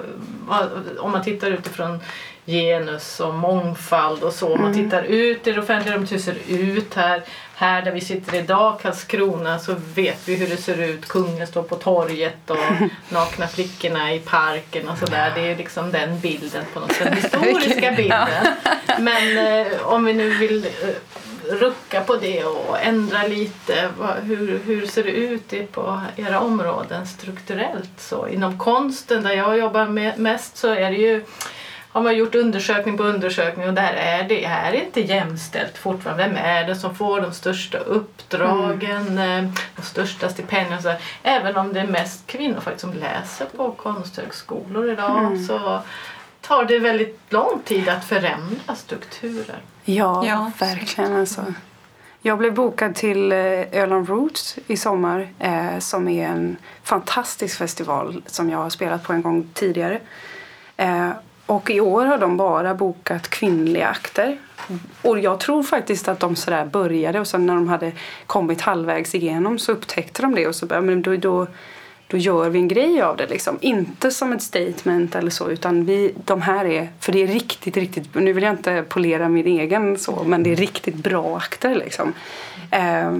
[0.99, 2.01] Om man tittar utifrån
[2.47, 4.55] genus och mångfald och så.
[4.55, 7.23] Om man tittar ut i det offentliga rummet, hur det ser ut här.
[7.55, 11.09] Här där vi sitter idag, Karlskrona, så vet vi hur det ser ut.
[11.09, 12.57] Kungen står på torget och
[13.09, 15.33] nakna flickorna i parken och sådär.
[15.35, 17.05] Det är liksom den bilden på något sätt.
[17.33, 18.29] Den historiska bilden.
[18.99, 20.89] Men eh, om vi nu vill eh,
[21.51, 23.89] rucka på det och ändra lite.
[24.23, 28.01] Hur, hur ser det ut på era områden strukturellt?
[28.01, 31.25] Så, inom konsten där jag jobbar med, mest så är det ju
[31.97, 36.25] har man gjort undersökning på undersökning och där är det är inte jämställt fortfarande.
[36.25, 40.97] Vem är det som får de största uppdragen, eh, de största stipendierna?
[41.23, 45.81] Även om det är mest kvinnor faktiskt som läser på konsthögskolor idag så
[46.41, 49.61] tar det väldigt lång tid att förändra strukturer.
[49.87, 50.51] Ja, Ja.
[50.59, 51.45] verkligen alltså.
[52.23, 53.39] Jag blev bokad till eh,
[53.73, 59.13] Öland Roots i sommar eh, som är en fantastisk festival som jag har spelat på
[59.13, 60.01] en gång tidigare.
[60.77, 61.11] Eh,
[61.47, 64.39] och i år har de bara bokat kvinnliga akter.
[65.03, 67.93] Och jag tror faktiskt att de sådär började och sen när de hade
[68.27, 71.47] kommit halvvägs igenom så upptäckte de det och så började, men då, då,
[72.09, 73.27] då gör vi en grej av det.
[73.27, 73.59] Liksom.
[73.61, 77.77] Inte som ett statement eller så utan vi, de här är, för det är riktigt,
[77.77, 81.75] riktigt, nu vill jag inte polera min egen så, men det är riktigt bra akter
[81.75, 82.13] liksom.
[82.71, 83.13] Eh,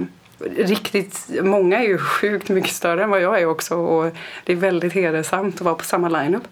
[0.55, 4.13] riktigt, många är ju sjukt mycket större än vad jag är också och
[4.43, 6.47] det är väldigt hedersamt att vara på samma lineup.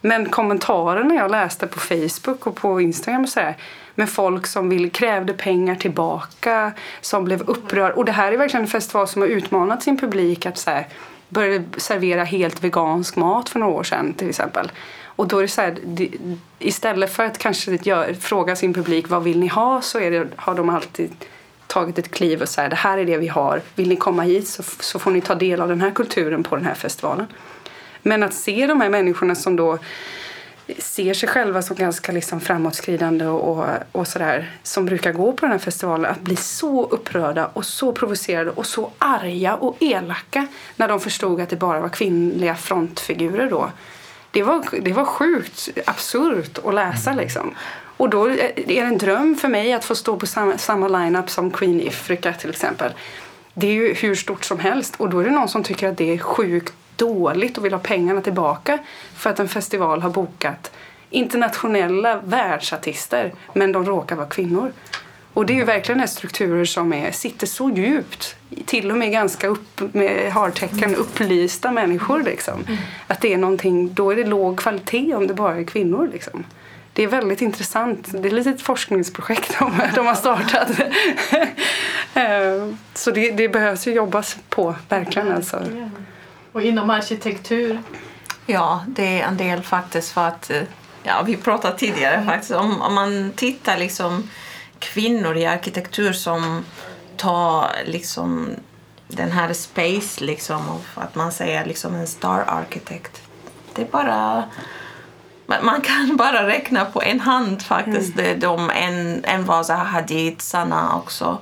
[0.00, 3.56] Men kommentarerna jag läste på Facebook och på Instagram och sådär
[3.94, 7.94] med folk som vill, krävde pengar tillbaka, som blev upprörda.
[7.94, 10.86] Och det här är verkligen en festival som har utmanat sin publik att så här,
[11.28, 14.72] började servera helt vegansk mat för några år sedan till exempel.
[15.04, 15.78] Och då är det så här,
[16.58, 17.78] istället för att kanske
[18.20, 21.10] fråga sin publik vad vill ni ha så är det, har de alltid
[21.66, 23.62] tagit ett kliv och säger det här är det vi har.
[23.74, 26.56] Vill ni komma hit så, så får ni ta del av den här kulturen på
[26.56, 27.26] den här festivalen.
[28.02, 29.78] Men att se de här människorna som då
[30.78, 35.40] ser sig själva som ganska liksom framåtskridande och, och, och sådär som brukar gå på
[35.40, 40.46] den här festivalen att bli så upprörda och så provocerade och så arga och elaka
[40.76, 43.70] när de förstod att det bara var kvinnliga frontfigurer då.
[44.30, 47.54] Det var, det var sjukt absurt att läsa liksom.
[47.96, 51.30] Och då är det en dröm för mig att få stå på samma, samma line-up
[51.30, 52.92] som Queen Ifrika till exempel.
[53.54, 55.96] Det är ju hur stort som helst och då är det någon som tycker att
[55.96, 58.78] det är sjukt dåligt och vill ha pengarna tillbaka
[59.14, 60.70] för att en festival har bokat
[61.10, 64.72] internationella världsartister men de råkar vara kvinnor.
[65.34, 68.36] Och det är ju verkligen strukturer som är, sitter så djupt.
[68.66, 72.22] Till och med ganska upp, med hartecken upplysta människor.
[72.22, 72.64] Liksom.
[72.66, 72.78] Mm.
[73.06, 76.10] Att det är någonting, då är det låg kvalitet om det bara är kvinnor.
[76.12, 76.44] Liksom.
[76.92, 78.22] Det är väldigt intressant.
[78.22, 79.58] Det är lite ett forskningsprojekt
[79.94, 80.68] de, har startat.
[82.14, 85.32] Eh, så det, det, behövs ju jobbas på, verkligen.
[85.32, 85.62] Alltså.
[86.52, 87.82] Och inom arkitektur?
[88.46, 90.62] Ja, det är en del faktiskt för att eh,
[91.02, 92.26] ja, vi pratade tidigare mm.
[92.26, 94.30] faktiskt om, om man tittar liksom
[94.78, 96.64] kvinnor i arkitektur som
[97.16, 98.50] tar liksom
[99.08, 103.22] den här space liksom och att man säger liksom en star architect.
[103.74, 104.44] Det är bara
[105.62, 108.18] man kan bara räkna på en hand faktiskt.
[108.18, 108.40] Mm.
[108.40, 111.38] De, en, en var Zaha Hadid, Sanna också.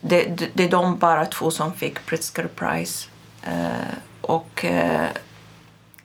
[0.00, 3.08] Det, det, det är de bara två som fick Pritzker Prize.
[3.48, 3.94] Uh,
[4.26, 5.08] och eh,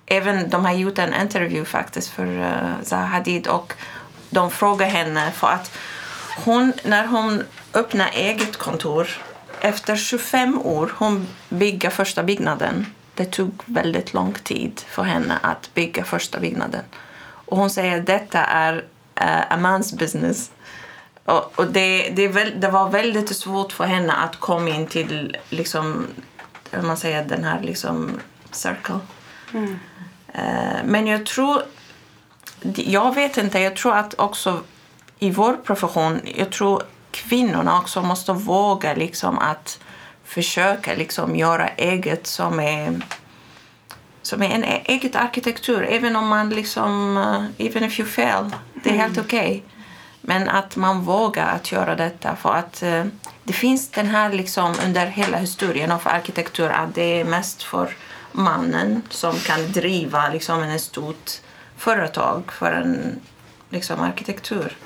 [0.06, 3.74] även de har gjort en intervju faktiskt för eh, Zaha Hadid och
[4.30, 5.72] de frågar henne för att
[6.46, 7.44] hon, när hon
[7.74, 9.10] öppnar eget kontor
[9.62, 12.86] efter 25 år hon bygger första byggnaden.
[13.16, 16.84] Det tog väldigt lång tid för henne att bygga första byggnaden.
[17.46, 20.52] Och hon säger att detta är uh, a man's business.
[21.26, 22.28] Och, och det, det,
[22.62, 26.08] det, var väldigt svårt för henne att komma in till liksom,
[26.82, 28.20] man säger, den här liksom,
[28.52, 29.00] circle.
[29.54, 29.80] Mm.
[30.36, 31.62] Uh, men jag tror,
[32.76, 34.60] jag vet inte, jag tror att också
[35.20, 39.80] i vår profession, jag tror kvinnorna också måste våga liksom att
[40.24, 43.02] försöka liksom göra eget som är
[44.22, 48.50] som är en e- eget arkitektur, även om man liksom, uh, even if you fail,
[48.84, 49.26] det är helt mm.
[49.26, 49.64] okej.
[49.66, 49.81] Okay.
[50.22, 53.06] Men att man vågar att göra detta för att eh,
[53.44, 57.96] det finns den här liksom under hela historien av arkitektur att det är mest för
[58.32, 61.32] mannen som kan driva liksom en stort
[61.78, 63.20] företag för en
[63.70, 64.78] liksom arkitektur.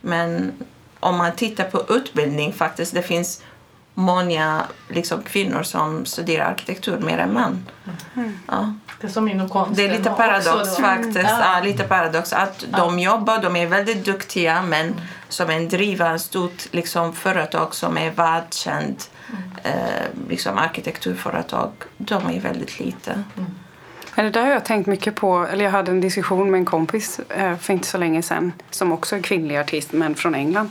[0.00, 0.52] Men
[1.00, 3.42] om man tittar på utbildning faktiskt, det finns
[3.94, 7.66] många liksom, kvinnor som studerar arkitektur mer än män.
[8.16, 8.38] Mm.
[8.46, 8.74] Ja.
[9.00, 11.16] Det är som inom konsten Det är lite paradox faktiskt.
[11.16, 11.40] Mm.
[11.40, 11.60] Ja.
[11.64, 12.78] lite paradox att ja.
[12.78, 14.94] de jobbar, de är väldigt duktiga men
[15.28, 19.42] som en driva ett stort liksom, företag som är världskänt mm.
[19.62, 23.24] eh, liksom arkitekturföretag, de är väldigt lite.
[23.36, 23.50] Mm.
[24.14, 25.46] Det där har jag tänkt mycket på.
[25.52, 28.92] Eller jag hade en diskussion med en kompis eh, för inte så länge sedan som
[28.92, 30.70] också är kvinnlig artist men från England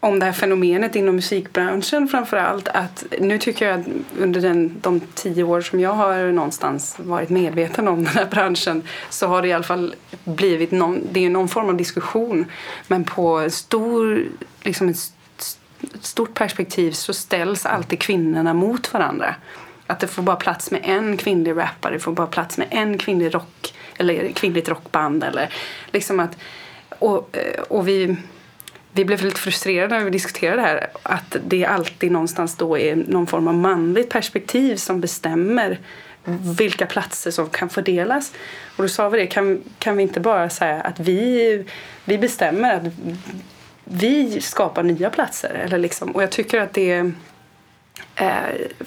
[0.00, 2.68] om det här fenomenet inom musikbranschen framför allt.
[2.68, 3.86] Att nu tycker jag att
[4.18, 8.82] under den, de tio år som jag har någonstans varit medveten om den här branschen
[9.10, 9.94] så har det i alla fall
[10.24, 12.44] blivit någon, det är någon form av diskussion
[12.88, 14.24] men på stor,
[14.62, 15.16] liksom ett
[16.00, 19.34] stort perspektiv så ställs alltid kvinnorna mot varandra.
[19.86, 22.98] Att det får bara plats med en kvinnlig rappare, det får bara plats med en
[22.98, 25.50] kvinnlig rock eller kvinnligt rockband eller
[25.92, 26.36] liksom att
[26.98, 27.36] och,
[27.68, 28.16] och vi
[28.92, 32.96] vi blev lite frustrerade när vi diskuterade det här att det alltid någonstans då är
[32.96, 35.78] någon form av manligt perspektiv som bestämmer
[36.58, 38.32] vilka platser som kan fördelas.
[38.76, 41.64] Och då sa vi det, kan, kan vi inte bara säga att vi,
[42.04, 42.82] vi bestämmer att
[43.84, 45.60] vi skapar nya platser?
[45.64, 47.12] Eller liksom, och jag tycker att det
[48.16, 48.30] eh,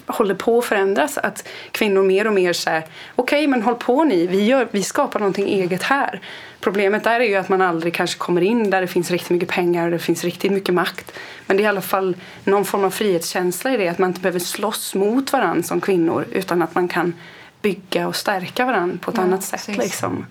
[0.06, 1.18] håller på att förändras.
[1.18, 2.84] Att kvinnor mer och mer säger
[3.16, 6.22] okej okay, men håll på ni, vi, gör, vi skapar någonting eget här.
[6.60, 9.50] Problemet där är ju att man aldrig kanske kommer in där det finns riktigt mycket
[9.50, 11.12] pengar och det finns riktigt mycket makt.
[11.46, 14.22] Men det är i alla fall någon form av frihetskänsla i det, att man inte
[14.22, 17.14] behöver slåss mot varandra som kvinnor utan att man kan
[17.62, 19.78] bygga och stärka varandra på ett Ja, annat sätt.
[19.78, 20.26] Liksom.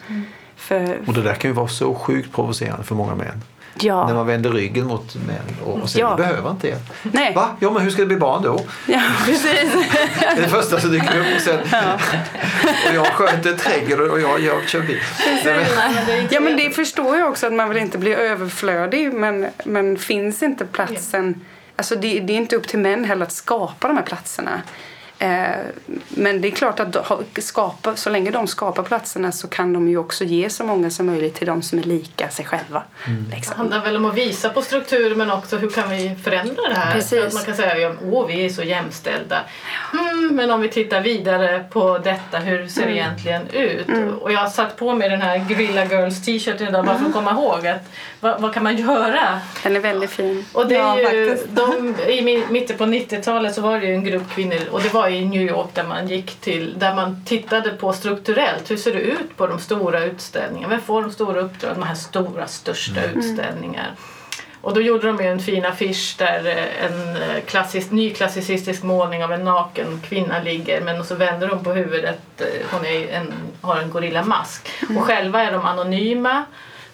[0.56, 3.42] För, Och det där kan ju vara så sjukt provocerande för många män.
[3.80, 4.06] Ja.
[4.06, 6.16] När man vänder ryggen mot män och säger Ja.
[6.16, 6.76] behöver inte er.
[7.02, 7.34] Nej.
[7.34, 7.48] Va?
[7.60, 8.60] Ja men hur ska det bli barn då?
[8.86, 9.72] Ja, precis.
[10.20, 11.58] Det är det första som dyker upp och sen
[12.88, 15.00] och jag sköter trädgård och jag, jag kör bil.
[15.44, 15.66] Nej,
[16.06, 19.98] men, Ja men det förstår jag också att man vill inte bli överflödig men, men
[19.98, 21.40] finns inte platsen
[21.76, 24.62] Alltså det, det är inte upp till män heller att skapa de här platserna.
[25.22, 25.56] Eh,
[26.08, 26.96] men det är klart att
[27.38, 31.06] skapa, så länge de skapar platserna så kan de ju också ge så många som
[31.06, 32.82] möjligt till de som är lika sig själva.
[33.06, 33.56] Det Liksom.
[33.56, 36.92] handlar väl om att visa på strukturer men också hur kan vi förändra det här?
[36.92, 37.24] Precis.
[37.24, 37.96] Att man kan säga att
[38.28, 39.40] vi är så jämställda.
[39.92, 43.86] Mm, men om vi tittar vidare på detta, hur ser det egentligen ut?
[44.20, 47.12] Och jag har satt på mig den här Gorilla Girls t-shirten idag bara för att
[47.12, 47.82] komma ihåg att
[48.22, 49.40] vad, vad kan man göra?
[49.62, 50.44] Den är väldigt fin.
[50.52, 51.56] Och det är Ja, ju, faktiskt.
[51.56, 54.88] de, I mi- mitten på 90-talet så var det ju en grupp kvinnor och det
[54.94, 58.92] var i New York där man gick till där man tittade på strukturellt hur ser
[58.92, 60.74] det ut på de stora utställningarna?
[60.74, 61.80] Vem får de stora uppdragen?
[61.80, 63.90] De här stora, största utställningar.
[64.60, 68.82] Och då gjorde de ju en fin affisch där eh, en eh, klassisk, ny klassicistisk
[68.82, 72.20] målning av en naken kvinna ligger men så vänder hon på huvudet.
[72.40, 74.68] eh, Hon är en, har en gorillamask.
[74.96, 76.44] Och själva är de anonyma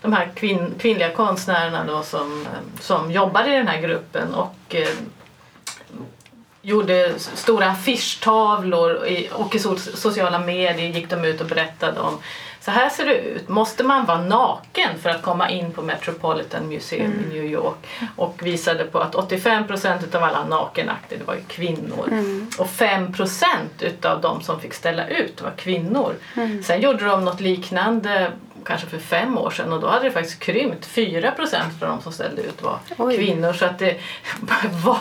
[0.02, 2.46] de här kvinn, kvinnliga konstnärerna då som,
[2.80, 4.88] som jobbar i den här gruppen och eh,
[6.62, 12.18] gjorde stora affischtavlor i, och i so- sociala medier gick de ut och berättade om
[12.60, 13.48] så här ser det ut.
[13.48, 17.76] Måste man vara naken för att komma in på Metropolitan Museum i New York?
[18.16, 22.08] Och visade på att 85% utav alla nakenakter var kvinnor.
[22.58, 23.44] Och 5%
[23.80, 26.14] utav de som fick ställa ut var kvinnor.
[26.64, 28.32] Sen gjorde de något liknande
[28.64, 30.88] kanske för fem år sedan och då hade det faktiskt krympt.
[30.88, 33.16] 4% av de som ställde ut var Oj.
[33.16, 33.52] kvinnor.
[33.52, 33.96] Så att det,
[34.84, 34.96] vad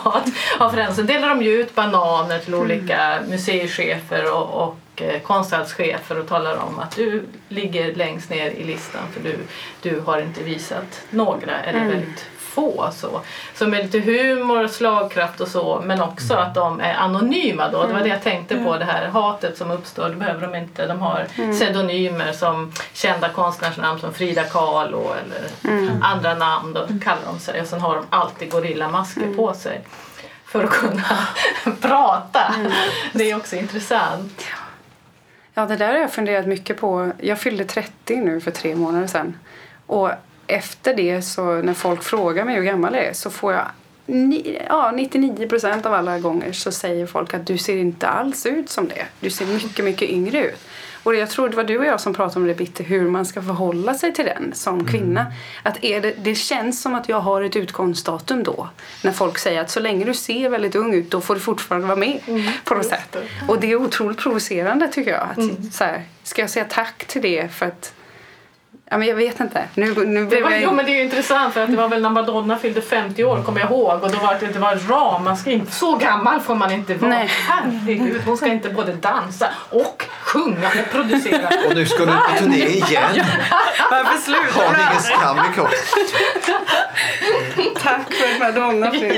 [0.58, 0.95] har förändrats?
[0.95, 6.58] Sen delar de ju ut bananer till olika museichefer och, och eh, konsthallschefer och talar
[6.58, 9.38] om att du ligger längst ner i listan för du,
[9.82, 12.26] du har inte visat några eller väldigt
[12.58, 12.89] få.
[12.93, 13.22] Så.
[13.55, 17.88] så med lite humor, slagkraft och så men också att de är anonyma då.
[17.88, 20.10] Det var det jag tänkte på, det här hatet som uppstår.
[20.10, 20.88] Det behöver de inte.
[20.88, 27.39] De har pseudonymer som kända konstnärsnamn som Frida Kahlo eller andra namn då kallar de
[27.39, 29.82] sig och sen har de alltid gorillamasker på sig
[30.45, 31.18] för att kunna
[31.82, 32.55] prata.
[33.14, 34.45] Det är också intressant.
[35.53, 37.12] Ja, det där har jag funderat mycket på.
[37.20, 39.39] Jag fyllde 30 nu för tre månader sedan.
[39.86, 40.12] Och
[40.48, 43.66] efter det, så när folk frågar mig hur gammal jag är, så får jag
[44.08, 48.45] ni, ja, 99 procent av alla gånger så säger folk att du ser inte alls
[48.45, 49.06] ut som det.
[49.20, 50.60] Du ser mycket, mycket yngre ut.
[51.04, 53.26] Och jag tror det var du och jag som pratade om det Bitte, hur man
[53.26, 55.26] ska förhålla sig till den som kvinna.
[55.64, 58.70] Att är det, det känns som att jag har ett utgångsdatum då.
[59.04, 61.88] När folk säger att så länge du ser väldigt ung ut då får du fortfarande
[61.88, 62.20] vara med.
[62.64, 63.18] på något sätt.
[63.48, 65.28] Och det är otroligt provocerande tycker jag.
[65.32, 67.93] Att, så här, ska jag säga tack till det för att
[68.89, 69.63] Ja, men jag vet inte.
[69.73, 70.61] Nu, nu Det blev var, jag...
[70.61, 73.23] jo, men det är ju intressant för att det var väl när Madonna fyllde 50
[73.23, 75.63] år kommer jag ihåg och då var det, det var ett ramaskri.
[75.69, 77.09] Så gammal får man inte vara.
[77.09, 77.27] Nej.
[77.47, 81.49] Herregud, hon ska inte både dansa och sjunga och producera.
[81.69, 83.25] Och nu ska du på turné igen.
[83.91, 85.79] Varför slutar Har ni ingen skam i kroppen?
[87.83, 89.15] Tack för att Madonna finns.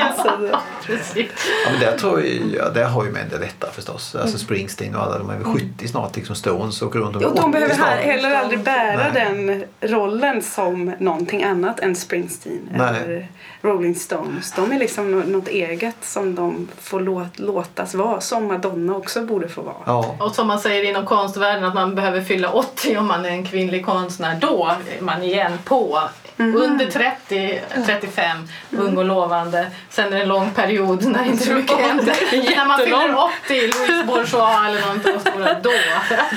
[0.51, 1.27] Ja, precis.
[1.65, 4.15] Ja, men där, tror jag, ja, där har ju män det lättare förstås.
[4.15, 6.35] Alltså Springsteen och alla, de är väl 70 snart liksom.
[6.35, 7.89] Stones åker runt och Och de behöver snart.
[7.89, 9.25] heller aldrig bära Nej.
[9.25, 13.01] den rollen som någonting annat än Springsteen Nej.
[13.03, 13.27] eller
[13.61, 14.51] Rolling Stones.
[14.51, 19.21] De är liksom nå- något eget som de får låt, låtas vara, som Madonna också
[19.25, 19.75] borde få vara.
[19.85, 20.15] Ja.
[20.19, 23.45] Och som man säger inom konstvärlden att man behöver fylla 80 om man är en
[23.45, 24.37] kvinnlig konstnär.
[24.41, 25.99] Då är man igen på.
[26.39, 29.67] Under 30, 35, ung och lovande.
[29.89, 32.15] Sen är det en lång period när inte så mycket händer.
[32.55, 35.71] När man fyller 80, Louise Bourgeois eller så då,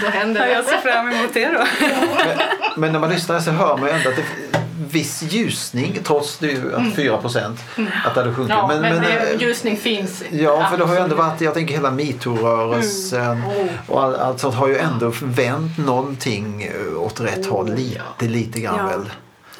[0.04, 0.78] då händer Ja, jag ser det.
[0.92, 1.64] fram emot det då.
[1.80, 2.36] Men,
[2.76, 4.22] men när man lyssnar så hör man ju ändå att det
[4.90, 7.60] viss ljusning trots det ju att 4 procent
[8.04, 8.56] att det hade sjunkit.
[8.56, 10.22] Ja, men, men, det, eh, ljusning finns.
[10.30, 13.66] Ja, för det har ju ändå varit, jag tänker hela metoo-rörelsen Oh.
[13.88, 18.60] och all, allt sånt har ju ändå vänt någonting eh, åt rätt håll lite, lite
[18.60, 18.86] grann Ja.
[18.98, 19.10] väl.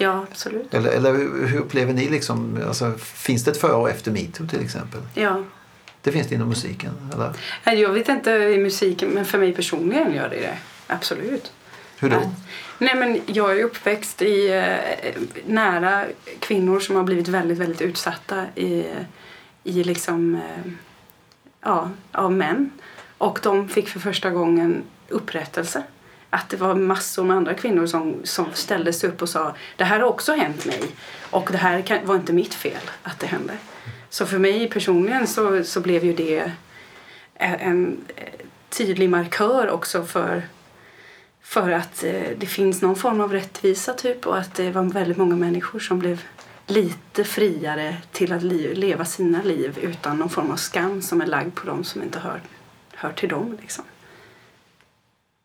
[0.03, 0.75] Ja, absolut.
[0.75, 1.13] Eller, eller
[1.47, 5.01] hur upplever ni liksom, alltså, finns det ett före och efter metoo till exempel?
[5.15, 5.43] Ja.
[6.03, 7.33] Det finns det inom musiken, eller?
[7.81, 10.57] Jag vet inte i musiken, men för mig personligen gör det det.
[10.87, 11.53] Absolut.
[11.99, 12.17] Hur då?
[12.17, 12.27] Att-
[12.79, 16.05] Nej, men jag är uppväxt i, eh, nära
[16.39, 18.85] kvinnor som har blivit väldigt, väldigt utsatta i,
[19.65, 20.73] i liksom, eh,
[21.61, 22.71] ja, av män.
[23.19, 25.83] Och de fick för första gången upprättelse.
[26.35, 29.85] Att det var massor med andra kvinnor som, som ställde sig upp och sa det
[29.85, 30.83] här har också hänt mig
[31.31, 33.53] och det här kan, var inte mitt fel att det hände.
[34.09, 36.53] Så för mig personligen så, så blev ju det
[37.35, 37.97] en,
[38.69, 40.43] tydlig markör också för,
[41.43, 45.17] för att eh, det finns någon form av rättvisa typ och att det var väldigt
[45.17, 46.23] många människor som blev
[46.67, 51.55] lite friare till att leva sina liv utan någon form av skam som är lagd
[51.55, 52.41] på dem som inte hör,
[52.95, 53.59] hör till dem.
[53.61, 53.85] Liksom.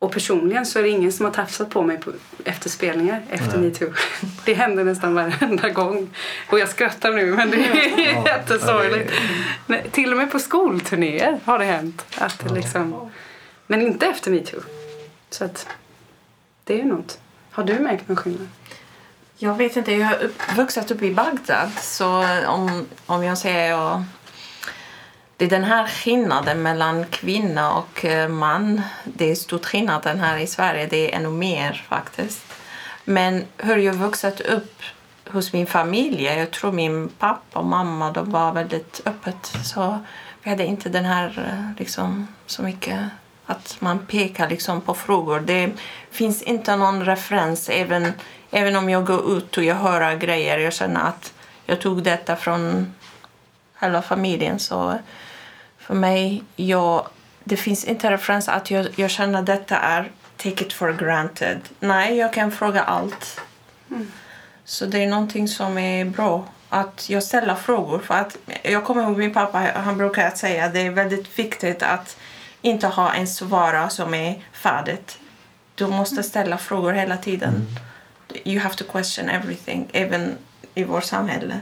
[0.00, 2.12] Och personligen så är det ingen som har tafsat på mig på,
[2.44, 3.92] efter spelningar efter metoo.
[4.44, 6.10] Det händer nästan varenda gång.
[6.50, 9.12] Och jag skrattar nu men det är Ja, jättesorgligt.
[9.14, 9.20] ja,
[9.66, 12.04] Nej, till och med på skolturnéer har det hänt.
[12.18, 13.10] Att det liksom,
[13.66, 14.60] men inte efter metoo.
[15.30, 15.66] Så att
[16.64, 17.18] det är något.
[17.50, 18.48] Har du märkt någon skillnad?
[19.40, 24.04] Jag vet inte, jag har vuxit upp i Bagdad så om, om jag säger jag,
[25.38, 28.82] det är den här skillnaden mellan kvinna och eh, man.
[29.04, 32.44] Det är stor skillnad den här i Sverige, det är ännu mer faktiskt.
[33.04, 34.82] Men hur jag vuxit upp
[35.30, 39.98] hos min familj, jag tror min pappa och mamma de var väldigt öppet så
[40.42, 43.00] vi hade inte den här eh, liksom så mycket
[43.46, 45.40] att man pekar liksom på frågor.
[45.40, 45.72] Det
[46.10, 48.12] finns inte någon referens även
[48.50, 51.32] Även om jag går ut och jag hör grejer, jag känner att
[51.66, 52.94] jag tog detta från
[53.80, 54.58] hela familjen.
[54.58, 54.98] Så
[55.88, 57.08] för mig, jag,
[57.44, 61.60] det finns inte referens att jag, jag känner att detta är take it for granted.
[61.80, 63.40] Nej, jag kan fråga allt.
[64.64, 66.44] Så det är någonting som är bra.
[66.68, 67.98] Att jag ställer frågor.
[67.98, 71.82] För att jag kommer ihåg min pappa, han brukar säga att det är väldigt viktigt
[71.82, 72.16] att
[72.62, 75.18] inte ha en svar som är färdigt.
[75.74, 77.66] Du måste ställa frågor hela tiden
[78.44, 80.36] you have to question everything, även
[80.74, 81.60] i vårt samhälle.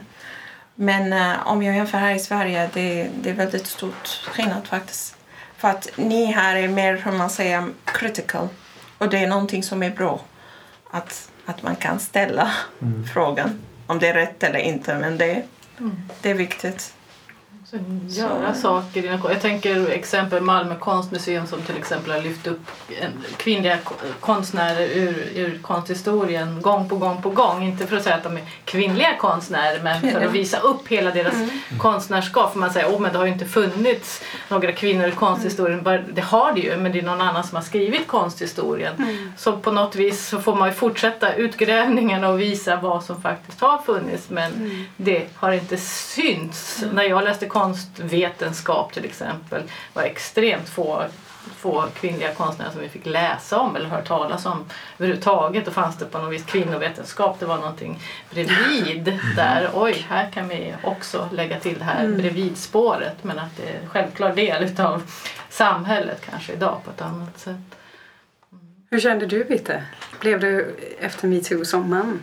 [0.76, 5.16] Men eh, om jag jämför här i Sverige, det, det är väldigt stort skillnad faktiskt.
[5.56, 8.48] För att ni här är mer, hur man säger, critical.
[8.98, 10.20] Och det är någonting som är bra.
[10.90, 12.50] Att, att man kan ställa
[13.14, 14.94] frågan om det är rätt eller inte.
[14.94, 15.42] Men det,
[16.20, 16.94] det är viktigt.
[17.70, 17.76] Så
[18.08, 19.04] göra saker.
[19.04, 22.60] i den- Jag tänker exempel Malmö konstmuseum som till exempel har lyft upp
[23.36, 27.62] kvinnliga ko- konstnärer ur, ur konsthistorien gång på gång på gång.
[27.64, 31.10] Inte för att säga att de är kvinnliga konstnärer men för att visa upp hela
[31.10, 31.34] deras
[31.78, 32.52] konstnärskap.
[32.52, 35.82] För man säger oh, men det har ju inte funnits några kvinnor i konsthistorien.
[35.82, 38.94] Bara- Det har det ju men det är någon annan som har skrivit konsthistorien.
[39.36, 43.60] Så på något vis så får man ju fortsätta utgrävningarna och visa vad som faktiskt
[43.60, 46.84] har funnits men det har inte synts.
[46.92, 51.04] När jag läste konstvetenskap till exempel var extremt få
[51.56, 54.64] få kvinnliga konstnärer som vi fick läsa om eller höra talas om
[54.98, 55.64] överhuvudtaget.
[55.64, 58.00] Då fanns det på något vis kvinnovetenskap, det var någonting
[58.30, 59.70] bredvid där.
[59.74, 63.88] Oj, här kan vi också lägga till det här bredvidspåret men att det är en
[63.88, 65.02] självklar del utav
[65.50, 67.76] samhället kanske idag på ett annat sätt.
[68.90, 69.84] Hur kände du Bitte?
[70.20, 72.22] Blev du efter metoo som man?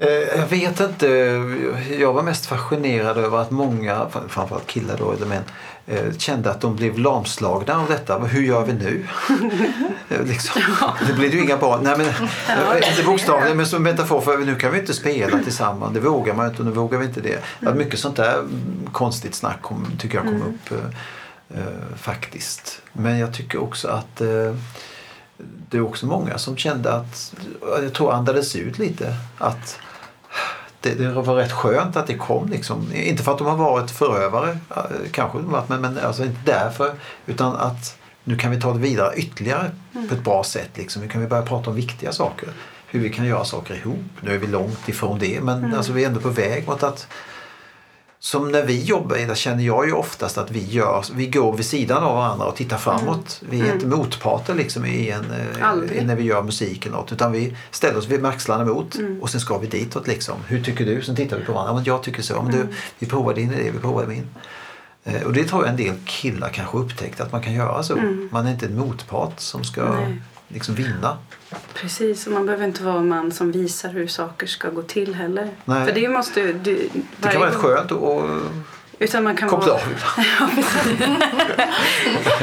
[0.00, 1.06] Eh, Jag vet inte.
[1.98, 5.42] Jag var mest fascinerad över att många, framförallt killar då, eller män,
[5.86, 8.18] eh, kände att de blev lamslagna av detta.
[8.18, 9.06] Hur gör vi nu?
[10.12, 10.62] Eh, liksom.
[11.06, 11.80] Det blir ju inga barn.
[11.82, 12.06] Nej, men,
[12.76, 15.94] inte bokstavligen men som metafor för nu kan vi inte spela tillsammans.
[15.94, 17.42] Det vågar man inte och nu vågar vi inte det.
[17.68, 22.82] Att mycket sånt där mm, konstigt snack kom, tycker jag kom upp eh, eh, faktiskt.
[22.92, 24.54] Men jag tycker också att eh,
[25.70, 27.34] det är också många som kände att,
[27.82, 29.78] jag tror andades ut lite, att
[30.80, 32.48] det, det var rätt skönt att det kom.
[32.48, 32.92] Liksom.
[32.94, 36.40] Inte för att de har varit förövare, eh, kanske de varit, men, men alltså inte
[36.44, 36.92] därför.
[37.26, 39.70] Utan att nu kan vi ta det vidare ytterligare
[40.08, 40.70] på ett bra sätt.
[40.74, 41.02] Liksom.
[41.02, 42.48] Nu kan vi börja prata om viktiga saker.
[42.86, 44.04] Hur vi kan göra saker ihop.
[44.20, 47.08] Nu är vi långt ifrån det men alltså, vi är ändå på väg mot att
[48.22, 51.66] som när vi jobbar, där känner jag ju oftast att vi, gör, vi går vid
[51.66, 53.42] sidan av varandra och tittar framåt.
[53.50, 56.06] Vi är inte motparter liksom i en, eh, Aldrig.
[56.06, 57.12] när vi gör musik eller något.
[57.12, 60.06] Utan vi ställer oss vid axlarna mot och sen ska vi ditåt.
[60.06, 60.34] Liksom.
[60.46, 61.02] Hur tycker du?
[61.02, 61.70] Sen tittar vi på varandra.
[61.70, 62.42] Ja, men jag tycker så.
[62.42, 62.66] Men du,
[62.98, 64.26] vi provar din idé, vi provar min.
[65.04, 67.96] Eh, Och det tror jag en del killar kanske upptäckt att man kan göra så.
[68.30, 70.22] Man är inte en motpart som ska Nej.
[70.52, 71.18] Liksom vinna.
[71.74, 75.14] Precis, och man behöver inte vara en man som visar hur saker ska gå till
[75.14, 75.50] heller.
[75.64, 75.86] Nej.
[75.86, 76.52] För det måste du...
[76.52, 78.24] du Det kan vara rätt skönt och,
[79.02, 79.82] Utan man kan koppla vara...
[80.40, 80.50] av.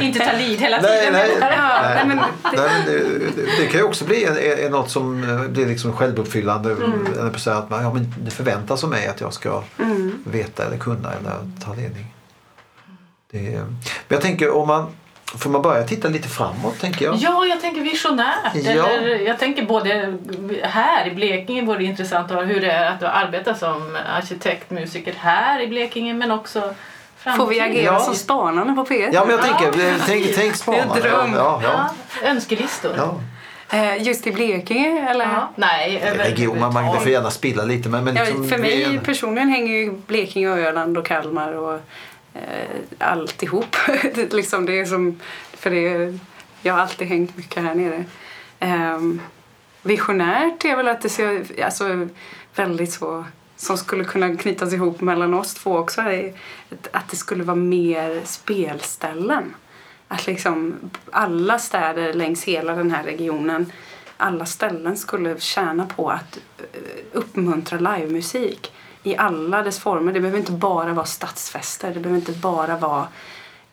[0.00, 1.12] Inte ta lid hela Nej, tiden.
[1.12, 1.50] nej, nej.
[1.94, 2.98] nej, men Nej, men det,
[3.36, 6.76] det, det kan ju också bli en, en, något som eh, blir liksom självuppfyllande.
[7.32, 9.62] På så att man, ja, men det förväntas av mig att jag ska
[10.24, 11.32] veta eller kunna eller
[11.64, 12.14] ta ledning.
[13.30, 13.76] Det, men
[14.08, 14.86] jag tänker om man
[15.38, 17.16] får man börja titta lite framåt tänker jag.
[17.16, 18.54] Ja, jag tänker visionärt.
[18.54, 18.86] Ja.
[18.88, 20.18] Eller, jag tänker både
[20.62, 24.70] här i Blekinge vore det intressant att höra hur det är att arbeta som arkitekt,
[24.70, 26.74] musiker här i Blekinge men också
[27.36, 28.00] får vi agera Ja.
[28.00, 29.10] som spanarna på P1?
[29.12, 30.94] Ja men jag tänker, Ja, tänk, tänk Det är spanarna.
[30.96, 31.32] en dröm.
[31.36, 31.88] Ja, ja,
[32.22, 32.92] Ja, önskelistor.
[32.96, 33.20] ja.
[33.70, 35.24] Eh, Just i Blekinge eller?
[35.24, 35.48] Ja.
[35.54, 38.84] Nej, över- Region, man, man får gärna spilla lite men, men Ja, liksom, för mig
[38.84, 41.80] en- personligen hänger ju Blekinge och Öland och Kalmar och
[42.34, 43.76] eh, alltihop.
[44.14, 45.20] det, liksom, det är som
[45.52, 46.18] För det,
[46.62, 48.04] jag har alltid hängt mycket här nere.
[48.58, 48.98] Eh,
[49.82, 52.08] visionärt är väl att det ser alltså,
[52.54, 53.24] väldigt så
[53.56, 56.34] som skulle kunna knytas ihop mellan oss två också är
[56.92, 59.54] att det skulle vara mer spelställen.
[60.08, 60.76] Att liksom
[61.10, 63.72] alla städer längs hela den här regionen,
[64.16, 66.64] alla ställen skulle tjäna på att eh,
[67.12, 68.72] uppmuntra livemusik
[69.08, 70.12] i alla dess former.
[70.12, 73.08] Det behöver inte bara vara stadsfester, det behöver inte bara vara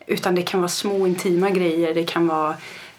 [0.06, 2.56] utan det kan vara små intima grejer, det kan vara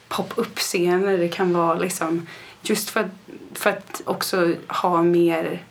[0.07, 2.27] pop-up-scener, det kan vara liksom
[2.61, 3.11] just för att,
[3.53, 5.63] för att också ha mer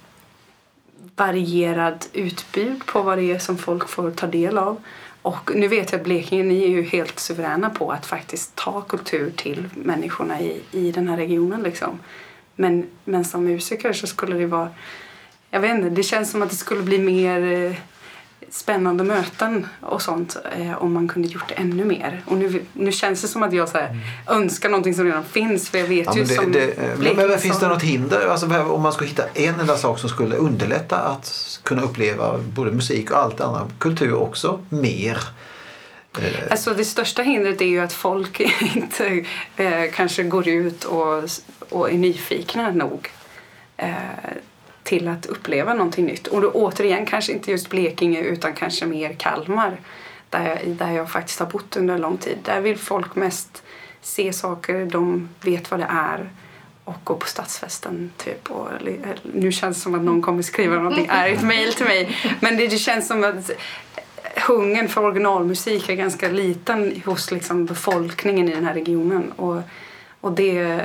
[1.16, 4.82] varierad utbud på vad det är som folk får ta del av.
[5.22, 8.80] Och nu vet jag att Blekinge, ni är ju helt suveräna på att faktiskt ta
[8.80, 11.62] kultur till människorna i, i den här regionen.
[11.62, 11.98] Liksom.
[12.54, 14.68] Men, men som musiker så skulle det vara,
[15.57, 17.76] jag vet inte, det känns som att det skulle bli mer eh,
[18.50, 22.22] spännande möten och sånt eh, om man kunde gjort det ännu mer.
[22.26, 24.00] Och nu, nu känns det som att jag så här, mm.
[24.26, 27.38] önskar någonting som redan finns för jag vet ja, ju det, som det, men, men
[27.38, 30.96] finns det något hinder alltså, om man skulle hitta en enda sak som skulle underlätta
[30.96, 35.18] att kunna uppleva både musik och allt annat, kultur också, mer?
[36.18, 36.50] Eh.
[36.50, 38.40] Alltså det största hindret är ju att folk
[38.74, 39.24] inte
[39.57, 41.24] eh, kanske går ut och,
[41.68, 43.11] och är nyfikna nog.
[43.76, 43.92] Eh,
[44.87, 46.26] till att uppleva någonting nytt.
[46.26, 49.76] Och då återigen kanske inte just Blekinge utan kanske mer Kalmar
[50.30, 52.39] där jag, där jag faktiskt har bott under lång tid.
[52.43, 53.62] Där vill folk mest
[54.01, 56.30] se saker, de vet vad det är
[56.84, 58.51] och gå på stadsfesten typ.
[58.51, 58.68] Och,
[59.22, 62.16] nu känns det som att någon kommer skriva någonting argt mejl till mig.
[62.41, 63.51] Men det, det känns som att
[64.47, 69.32] hungern för originalmusik är ganska liten hos liksom befolkningen i den här regionen.
[69.32, 69.62] Och,
[70.20, 70.82] och det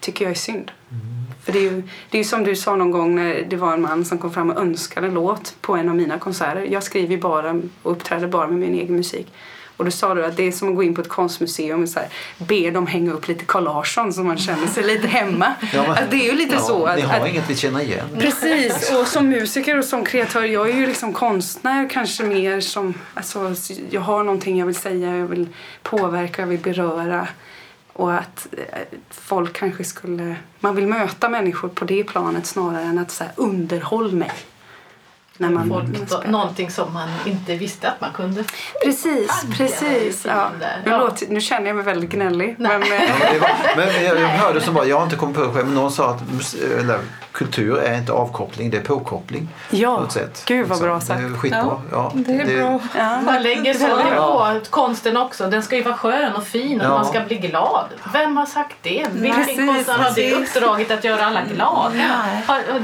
[0.00, 0.70] tycker jag är synd.
[0.90, 1.19] Mm.
[1.44, 3.82] För det är ju det är som du sa någon gång när det var en
[3.82, 6.66] man som kom fram och önskade en låt på en av mina konserter.
[6.70, 7.50] Jag skriver bara
[7.82, 9.32] och uppträder bara med min egen musik.
[9.80, 11.88] Och då sa du att det är som att gå in på ett konstmuseum och
[11.88, 15.54] så här, be dem hänga upp lite Carl Larsson så man känner sig lite hemma.
[15.74, 16.86] Ja, men, det är ju lite ja, så.
[16.86, 18.06] Att, ni har att, inget vi känner igen.
[18.18, 22.94] Precis, och som musiker och som kreatör, jag är ju liksom konstnär kanske mer som,
[23.14, 23.54] alltså
[23.90, 25.48] jag har någonting jag vill säga, jag vill
[25.82, 27.28] påverka, jag vill beröra.
[28.00, 30.36] Och att eh, folk kanske skulle...
[30.60, 34.32] Man vill möta människor på det planet snarare än att säga underhåll mig.
[35.36, 38.44] När man, folk, någonting som man inte visste att man kunde.
[38.84, 40.24] Precis, precis.
[40.24, 40.50] Ja.
[40.84, 42.54] Nu, låter, nu känner jag mig väldigt gnällig.
[42.58, 45.52] Men, ja, men, men, jag, jag hörde som bara, jag har inte kommit på det
[45.52, 46.22] själv, men någon sa att
[46.78, 47.00] eller,
[47.40, 49.48] kultur är inte avkoppling, det är påkoppling.
[49.70, 50.42] Ja, på sätt.
[50.46, 51.20] gud vad bra sagt.
[51.20, 51.82] Det är skitbra.
[51.92, 52.80] Ja, det är det, bra.
[52.96, 53.20] Ja.
[53.20, 55.46] Man lägger så på konsten också.
[55.46, 56.90] Den ska ju vara skön och fin och ja.
[56.90, 57.84] man ska bli glad.
[58.12, 59.06] Vem har sagt det?
[59.12, 61.92] Vilken konstnär har det uppdraget att göra alla glada?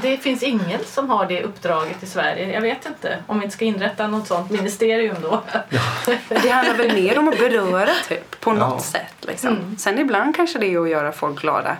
[0.03, 2.53] Det finns ingen som har det uppdraget i Sverige.
[2.53, 5.43] Jag vet inte om vi inte ska inrätta något sånt ministerium då.
[5.69, 5.81] Ja.
[6.43, 9.15] Det handlar väl mer om att beröra typ, på något sätt.
[9.21, 9.49] Liksom.
[9.49, 9.77] Mm.
[9.79, 11.77] Sen ibland kanske det är att göra folk glada.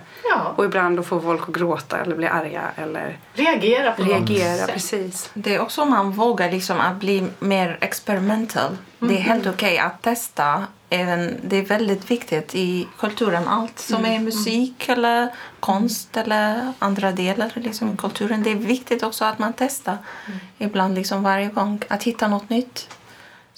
[0.55, 4.73] Och ibland att få folk att gråta eller bli arga eller reagera på reagera, något
[4.73, 5.29] precis.
[5.33, 8.77] Det är också om man vågar liksom att bli mer experimental.
[9.01, 9.13] Mm.
[9.13, 9.53] Det är helt mm.
[9.53, 10.65] okej okay att testa.
[10.89, 13.47] Även, det är väldigt viktigt i kulturen.
[13.47, 14.13] Allt som mm.
[14.13, 18.43] är musik eller konst eller andra delar liksom, i kulturen.
[18.43, 19.97] Det är viktigt också att man testar
[20.27, 20.39] mm.
[20.57, 21.81] ibland liksom varje gång.
[21.87, 22.87] Att hitta något nytt.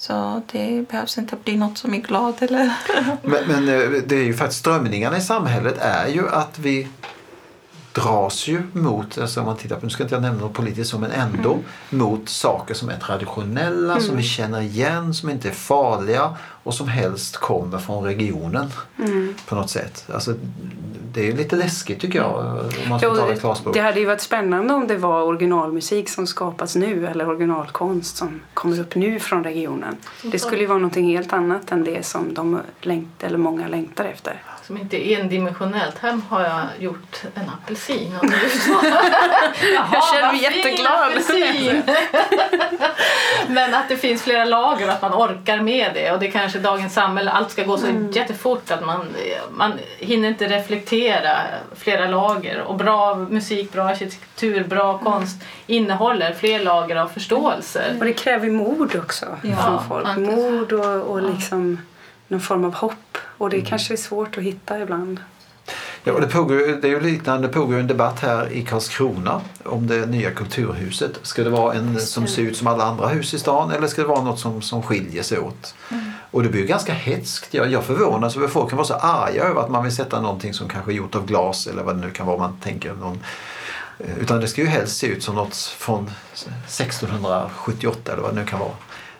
[0.00, 2.72] Så det behövs inte bli något som är glad eller...
[3.22, 6.88] men, men eh, det är ju faktiskt strömningarna i samhället är ju att vi
[7.92, 10.98] dras ju mot, alltså om man tittar på, nu ska inte jag nämna något politiskt
[10.98, 11.64] men ändå, mm.
[11.90, 14.04] mot saker som är traditionella, mm.
[14.04, 19.34] som vi känner igen, som inte är farliga och som helst kommer från regionen mm.
[19.46, 20.04] på något sätt.
[20.14, 20.34] Alltså,
[21.12, 22.36] det är lite läskigt tycker jag
[22.82, 23.74] om man ska jo, tala klarspråk.
[23.74, 28.40] Det hade ju varit spännande om det var originalmusik som skapas nu eller originalkonst som
[28.54, 29.96] kommer upp nu från regionen.
[30.22, 34.04] Det skulle ju vara något helt annat än det som de längt, eller många längtar
[34.04, 35.98] efter som inte är endimensionellt.
[35.98, 38.12] Här har jag gjort en apelsin.
[39.92, 41.12] jag känner mig jätteglad.
[43.48, 46.12] Men att det finns flera lager och att man orkar med det.
[46.12, 48.10] Och det är kanske dagens samhälle, allt ska gå så mm.
[48.10, 49.06] jättefort att man,
[49.50, 51.36] man hinner inte reflektera
[51.76, 52.60] flera lager.
[52.60, 55.04] Och bra musik, bra arkitektur, bra mm.
[55.04, 57.96] konst innehåller fler lager av förståelser.
[57.98, 60.16] Och det kräver mod också ja, från folk.
[60.16, 61.78] Mod och, och liksom
[62.28, 63.18] någon form av hopp.
[63.38, 63.66] Och det mm.
[63.66, 65.20] kanske är svårt att hitta ibland.
[66.04, 69.86] Ja, det, pågår, det är ju liknande, det pågår en debatt här i Karlskrona om
[69.86, 71.18] det nya kulturhuset.
[71.22, 74.02] Ska det vara en som ser ut som alla andra hus i stan eller ska
[74.02, 75.74] det vara något som, som skiljer sig åt?
[75.90, 76.09] Mm.
[76.30, 77.54] Och det blir ganska hetskt.
[77.54, 80.20] Jag, jag förvånas över att folk kan vara så arga över att man vill sätta
[80.20, 82.92] någonting som kanske är gjort av glas eller vad det nu kan vara man tänker.
[82.94, 83.24] Någon,
[83.98, 86.10] eh, utan det ska ju helst se ut som något från
[86.66, 88.70] 1678 eller vad det nu kan vara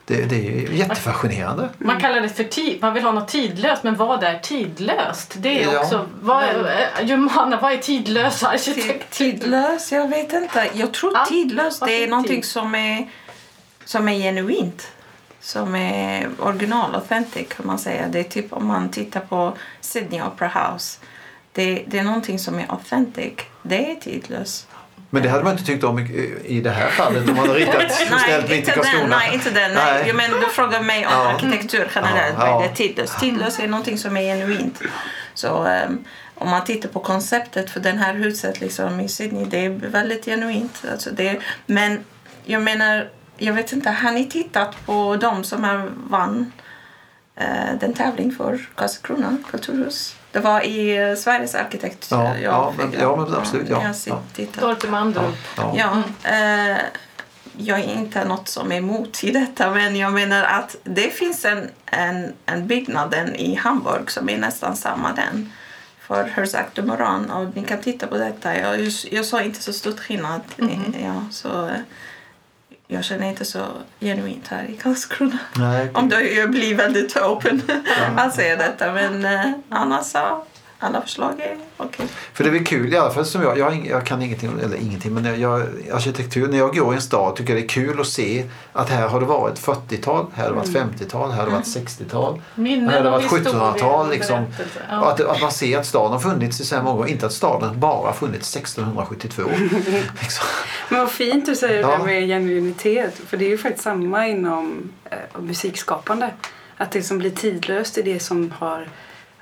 [0.05, 1.69] Det, det är ju jättefascinerande.
[1.79, 5.35] Man kallar det för tid, man vill ha något tidlöst, men vad är tidlöst?
[5.39, 5.81] Det är Ja.
[5.81, 6.65] också, vad är,
[7.01, 9.31] eh, Jumana, vad är tidlös Tid- arkitektur?
[9.31, 9.93] Tidlös?
[9.93, 10.71] Jag vet inte.
[10.75, 12.51] Jag tror Ja, tidlös vad det är någonting tid.
[12.51, 13.09] som är,
[13.85, 14.87] som är genuint.
[15.41, 18.09] Som är original, authentic kan man säga.
[18.09, 20.99] Det är typ om man tittar på Sydney Opera House.
[21.53, 23.33] Det, det är någonting som är authentic.
[23.63, 24.67] Det är tidlös.
[25.11, 27.59] Men det hade man inte tyckt om i, i det här fallet om man hade
[27.61, 28.71] ritat ställt mitt i.
[28.71, 29.07] Karlskrona.
[29.19, 29.73] Nej, inte den.
[29.73, 29.93] Nej.
[29.95, 30.05] Nej.
[30.07, 31.29] Jag menar, du frågar mig om Ja.
[31.33, 32.37] arkitektur generellt.
[32.39, 32.55] Ja.
[32.55, 33.17] Vad är det tidlös?
[33.21, 34.81] Tidlös är någonting som är genuint.
[35.35, 39.65] Så ehm, om man tittar på konceptet för det här huset liksom, i Sydney, det
[39.65, 40.83] är väldigt genuint.
[40.93, 42.05] Alltså det, men
[42.45, 43.09] jag menar,
[43.41, 46.53] jag vet inte, har ni tittat på de som har vann
[47.37, 50.17] eh, den tävling för Karlskrona kulturhus?
[50.33, 52.09] Det var i eh, Sveriges arkitekt.
[52.11, 53.83] Ja, jag ja, men- ja, men absolut, ja.
[53.83, 53.97] Jag
[54.37, 54.47] Ja.
[54.61, 55.37] Dorte Mandrup.
[55.57, 56.03] Ja, ja.
[56.25, 56.31] Ja,
[56.73, 56.77] eh,
[57.57, 61.45] jag är inte något som är emot i detta men jag menar att det finns
[61.45, 65.53] en, en, en byggnaden i Hamburg som är nästan samma den
[66.01, 68.57] för Herzog de Moran och ni kan titta på detta.
[68.59, 68.81] Jag,
[69.11, 70.41] jag såg inte så stor skillnad.
[71.03, 71.73] Ja, så, eh,
[72.93, 73.67] jag känner inte så
[74.01, 75.39] genuint här i Karlskrona.
[75.57, 77.63] Nej, Om då jag blir väldigt open
[78.17, 80.45] att säga detta men eh, annars så
[80.81, 82.07] alla förslag är okej.
[82.33, 83.59] För det är väl kul i alla fall som jag.
[83.59, 85.63] Jag, jag kan ingenting, eller ingenting, men jag, jag,
[85.93, 86.49] arkitektur.
[86.49, 89.09] När jag går i en stad tycker jag det är kul att se att här
[89.09, 92.43] har det varit 40-tal, här har det varit 50-tal, här har det varit 60-tal.
[92.55, 94.45] Minnen Här har det varit historia 1700-tal och liksom.
[94.91, 95.11] Ja.
[95.11, 97.09] Att, att man ser att staden har funnits i så här många år.
[97.09, 99.43] Inte att staden bara har funnits 1672.
[100.21, 100.47] liksom.
[100.89, 101.99] Men vad fint du säger det Ja.
[101.99, 103.15] där med genuinitet.
[103.27, 106.31] För det är ju faktiskt samma inom eh, musikskapande.
[106.77, 108.89] Att det som blir tidlöst är det som har,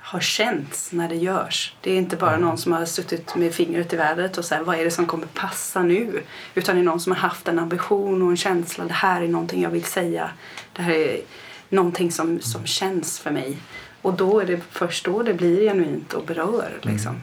[0.09, 1.73] har känts när det görs.
[1.81, 4.79] Det är inte bara någon som har suttit med fingret i vädret och sagt vad
[4.79, 6.23] är det som kommer passa nu?
[6.55, 8.85] Utan det är någon som har haft en ambition och en känsla.
[8.85, 10.29] Det här är någonting jag vill säga.
[10.73, 11.21] Det här är
[11.69, 13.57] någonting som, som känns för mig.
[14.01, 16.79] Och då är det först då det blir genuint och berör.
[16.81, 17.21] Liksom.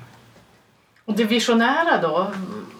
[1.05, 2.33] Och det visionära då,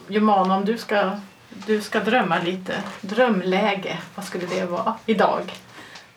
[0.09, 1.19] Jumana, om du ska,
[1.67, 2.83] du ska drömma lite.
[3.01, 5.53] Drömläge, vad skulle det vara idag?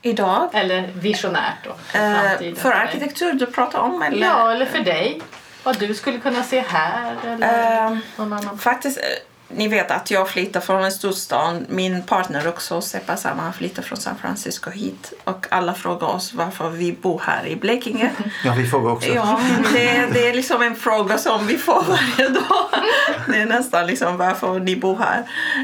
[0.01, 1.73] Idag, Eller visionärt då?
[1.73, 1.99] För,
[2.47, 4.27] eh, för arkitektur du pratar om eller?
[4.27, 5.21] Ja, eller för dig.
[5.63, 8.57] Vad du skulle kunna se här eller Eh, någon annan.
[8.57, 9.03] Faktiskt, eh,
[9.51, 11.65] ni vet att jag flyttar från en storstad.
[11.69, 15.13] Min partner också, Seppa Sama, han flyttar från San Francisco hit.
[15.23, 18.11] Och alla frågar oss varför vi bor här i Blekinge.
[18.45, 19.09] Ja, vi frågar också.
[19.09, 19.39] Ja,
[19.73, 22.65] det, det är liksom en fråga som vi får varje dag.
[23.27, 25.23] Det är nästan liksom varför ni bor här.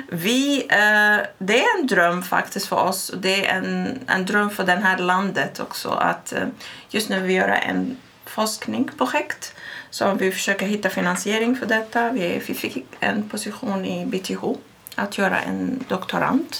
[0.09, 3.11] Vi, eh, det är en dröm faktiskt för oss.
[3.17, 5.89] Det är en, en dröm för det här landet också.
[5.89, 6.43] Att eh,
[6.89, 9.54] just nu vi gör en forskningsprojekt
[9.95, 12.11] så vi försöker hitta finansiering för detta.
[12.11, 14.43] Vi, vi fick en position i BTH
[14.95, 16.55] att göra en doktorand.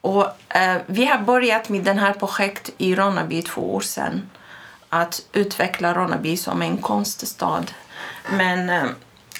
[0.00, 4.30] Och, eh, vi har börjat med den här projektet i Ronneby två år sedan
[4.88, 7.64] att utveckla Ronneby som en konststad.
[8.32, 8.84] Men eh,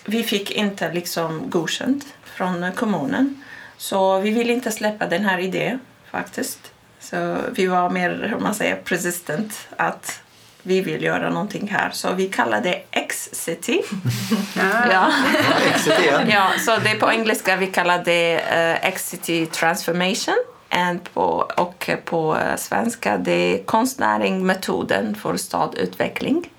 [0.05, 3.45] vi fick inte liksom godkänt från kommunen.
[3.77, 5.81] Så vi vill inte släppa den här idén
[6.11, 6.73] faktiskt.
[7.01, 10.23] Så vi var mer, hur man säger, persistent att
[10.63, 11.91] vi vill göra någonting här.
[11.91, 13.83] Så vi kallar det X-City.
[14.57, 14.73] ja.
[14.91, 16.23] Ja.
[16.29, 20.37] Ja, så det är på engelska vi kallar det uh, X-City Transformation.
[20.73, 26.51] And på, och på eh, svenska det är konstnäringmetoden för stadutveckling.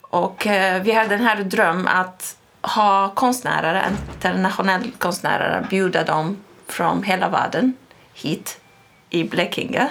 [0.00, 7.02] Och eh, vi har den här dröm att ha konstnärer, internationella konstnärer, bjuda dem från
[7.02, 7.74] hela världen
[8.14, 8.60] hit
[9.10, 9.88] i Blekinge.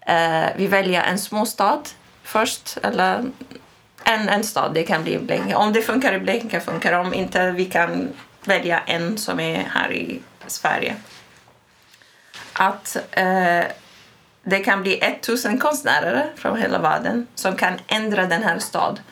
[0.00, 1.82] Eh, vi väljer en småstad
[2.28, 3.24] först, eller
[4.04, 5.54] en, en stad, det kan bli Blekinge.
[5.54, 8.08] Om det funkar i Blekinge funkar det, om inte vi kan
[8.44, 10.96] välja en som är här i Sverige.
[12.52, 13.64] Att eh,
[14.42, 19.02] det kan bli 1000 konstnärer från hela världen som kan ändra den här staden.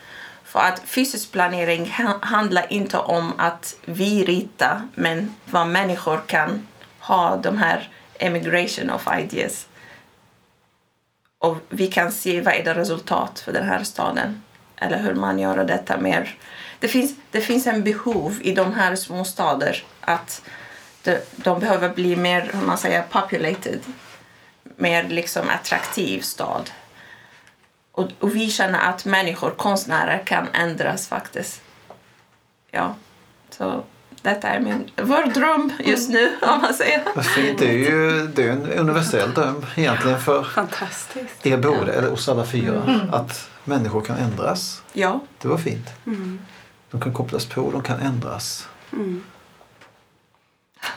[0.44, 6.66] För att fysisk planering handlar inte om att vi ritar, men vad människor kan
[7.00, 7.88] ha de här
[8.18, 9.66] emigration of ideas.
[11.38, 14.42] Och vi kan se vad är det resultat för den här staden.
[14.76, 16.38] Eller hur man gör detta mer.
[16.78, 20.42] Det finns, det finns en behov i de här små städer att
[21.02, 23.80] de, de behöver bli mer, hur man säger, populated.
[24.76, 26.70] Mer liksom attraktiv stad.
[27.92, 31.62] Och, och vi känner att människor, konstnärer kan ändras faktiskt.
[32.70, 32.94] Ja,
[33.50, 33.84] så
[34.26, 37.22] detta är min, vår dröm just nu om man säger.
[37.22, 37.58] Fint.
[37.58, 41.46] Det är ju det är en universell dröm egentligen för Fantastiskt.
[41.46, 43.08] er båda, eller oss alla fyra.
[43.12, 44.82] Att människor kan ändras.
[44.92, 45.86] Ja, Det var fint.
[46.90, 48.68] De kan kopplas på, de kan ändras.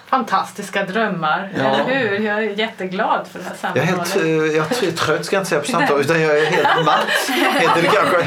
[0.08, 1.62] Fantastiska drömmar, Ja.
[1.64, 2.20] eller hur?
[2.20, 4.14] Jag är jätteglad för det här Jag är samtalet.
[4.14, 6.86] helt eh, jag är trött ska jag inte säga på samtalet utan jag är helt
[6.86, 7.08] matt.
[7.60, 8.26] Heter det kanske.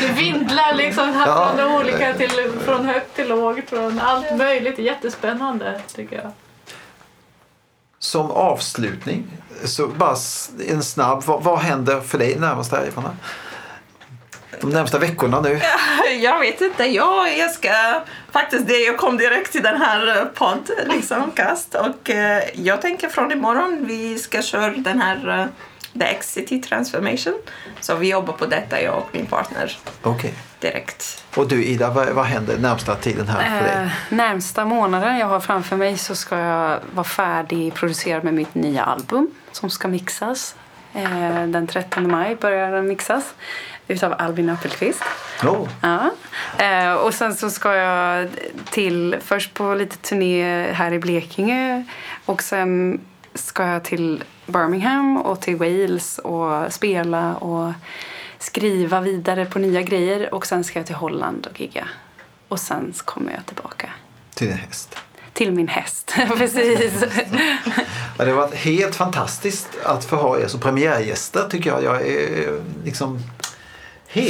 [0.00, 1.52] Det vindlar liksom här Ja.
[1.56, 4.78] från, olika till, från högt till lågt, från allt möjligt.
[4.78, 6.30] Jättespännande tycker jag.
[7.98, 9.24] Som avslutning,
[9.64, 10.16] så bara
[10.68, 13.16] en snabb, vad, vad händer för dig närmast här Ivana?
[14.60, 15.60] De närmsta veckorna nu?
[16.20, 16.84] Jag vet inte.
[16.84, 18.78] Ja, jag ska faktiskt det.
[18.78, 21.74] Jag kom direkt till den här eh, podd, liksom, kast.
[21.74, 25.46] Och eh, jag tänker från imorgon vi ska köra den här uh,
[25.98, 27.34] The X-City Transformation.
[27.80, 30.34] Så vi jobbar på detta, jag och min partner, Okej.
[30.60, 31.24] direkt.
[31.34, 33.84] Och du Ida, vad, vad händer närmsta tiden här för dig?
[33.84, 38.54] Eh, närmsta månaden jag har framför mig så ska jag vara färdig producerad med mitt
[38.54, 40.54] nya album som ska mixas.
[40.94, 43.34] Eh, den 13 maj börjar den mixas
[43.88, 45.02] utav Albin Appelqvist.
[45.42, 46.10] Oh, Ja.
[46.64, 48.28] Eh, och sen så ska jag
[48.70, 51.84] till, först på lite turné här i Blekinge
[52.24, 53.00] och sen
[53.34, 57.72] ska jag till Birmingham och till Wales och spela och
[58.38, 61.88] skriva vidare på nya grejer och sen ska jag till Holland och gigga.
[62.48, 63.90] Och sen kommer jag tillbaka
[64.34, 64.96] till en häst.
[65.32, 66.14] till min häst.
[66.38, 67.04] Precis.
[68.18, 71.82] Ja, det har varit helt fantastiskt att få ha er som premiärgäster tycker jag.
[71.82, 73.18] Jag är eh, liksom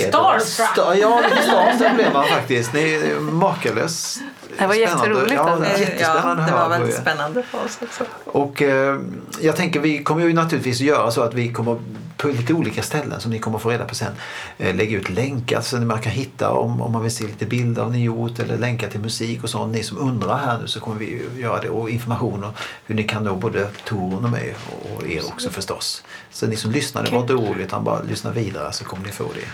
[0.08, 0.68] Starstruck.
[0.68, 2.72] Sta- Ja, lite starstruck blev man faktiskt.
[2.72, 4.20] Ni är makalöst
[4.59, 5.07] Det var spännande.
[5.07, 5.80] jätteroligt, Ja, alltså.
[5.80, 8.05] jättespännande att det var väldigt spännande för oss också.
[8.24, 8.99] Och eh,
[9.40, 11.78] jag tänker vi kommer ju naturligtvis göra så att vi kommer
[12.16, 14.12] på lite olika ställen som ni kommer få reda på sen.
[14.59, 17.82] Eh, lägga ut länkar så man kan hitta om, om man vill se lite bilder
[17.82, 19.74] av ni gjort eller länkar till musik och sånt.
[19.74, 22.53] Ni som undrar här nu så kommer vi ju göra det och information om
[22.86, 26.03] hur ni kan nå både Torun och mig och er också förstås.
[26.30, 29.24] Så ni som lyssnade var inte oroliga utan bara lyssna vidare så kommer ni få
[29.34, 29.49] det.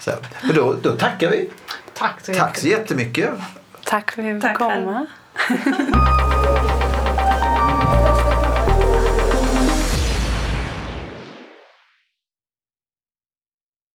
[0.00, 0.10] Så,
[0.42, 1.50] men då, då tackar vi.
[1.94, 3.30] Tack så Tack så jättemycket.
[3.86, 5.06] Tack för att vi fick komma.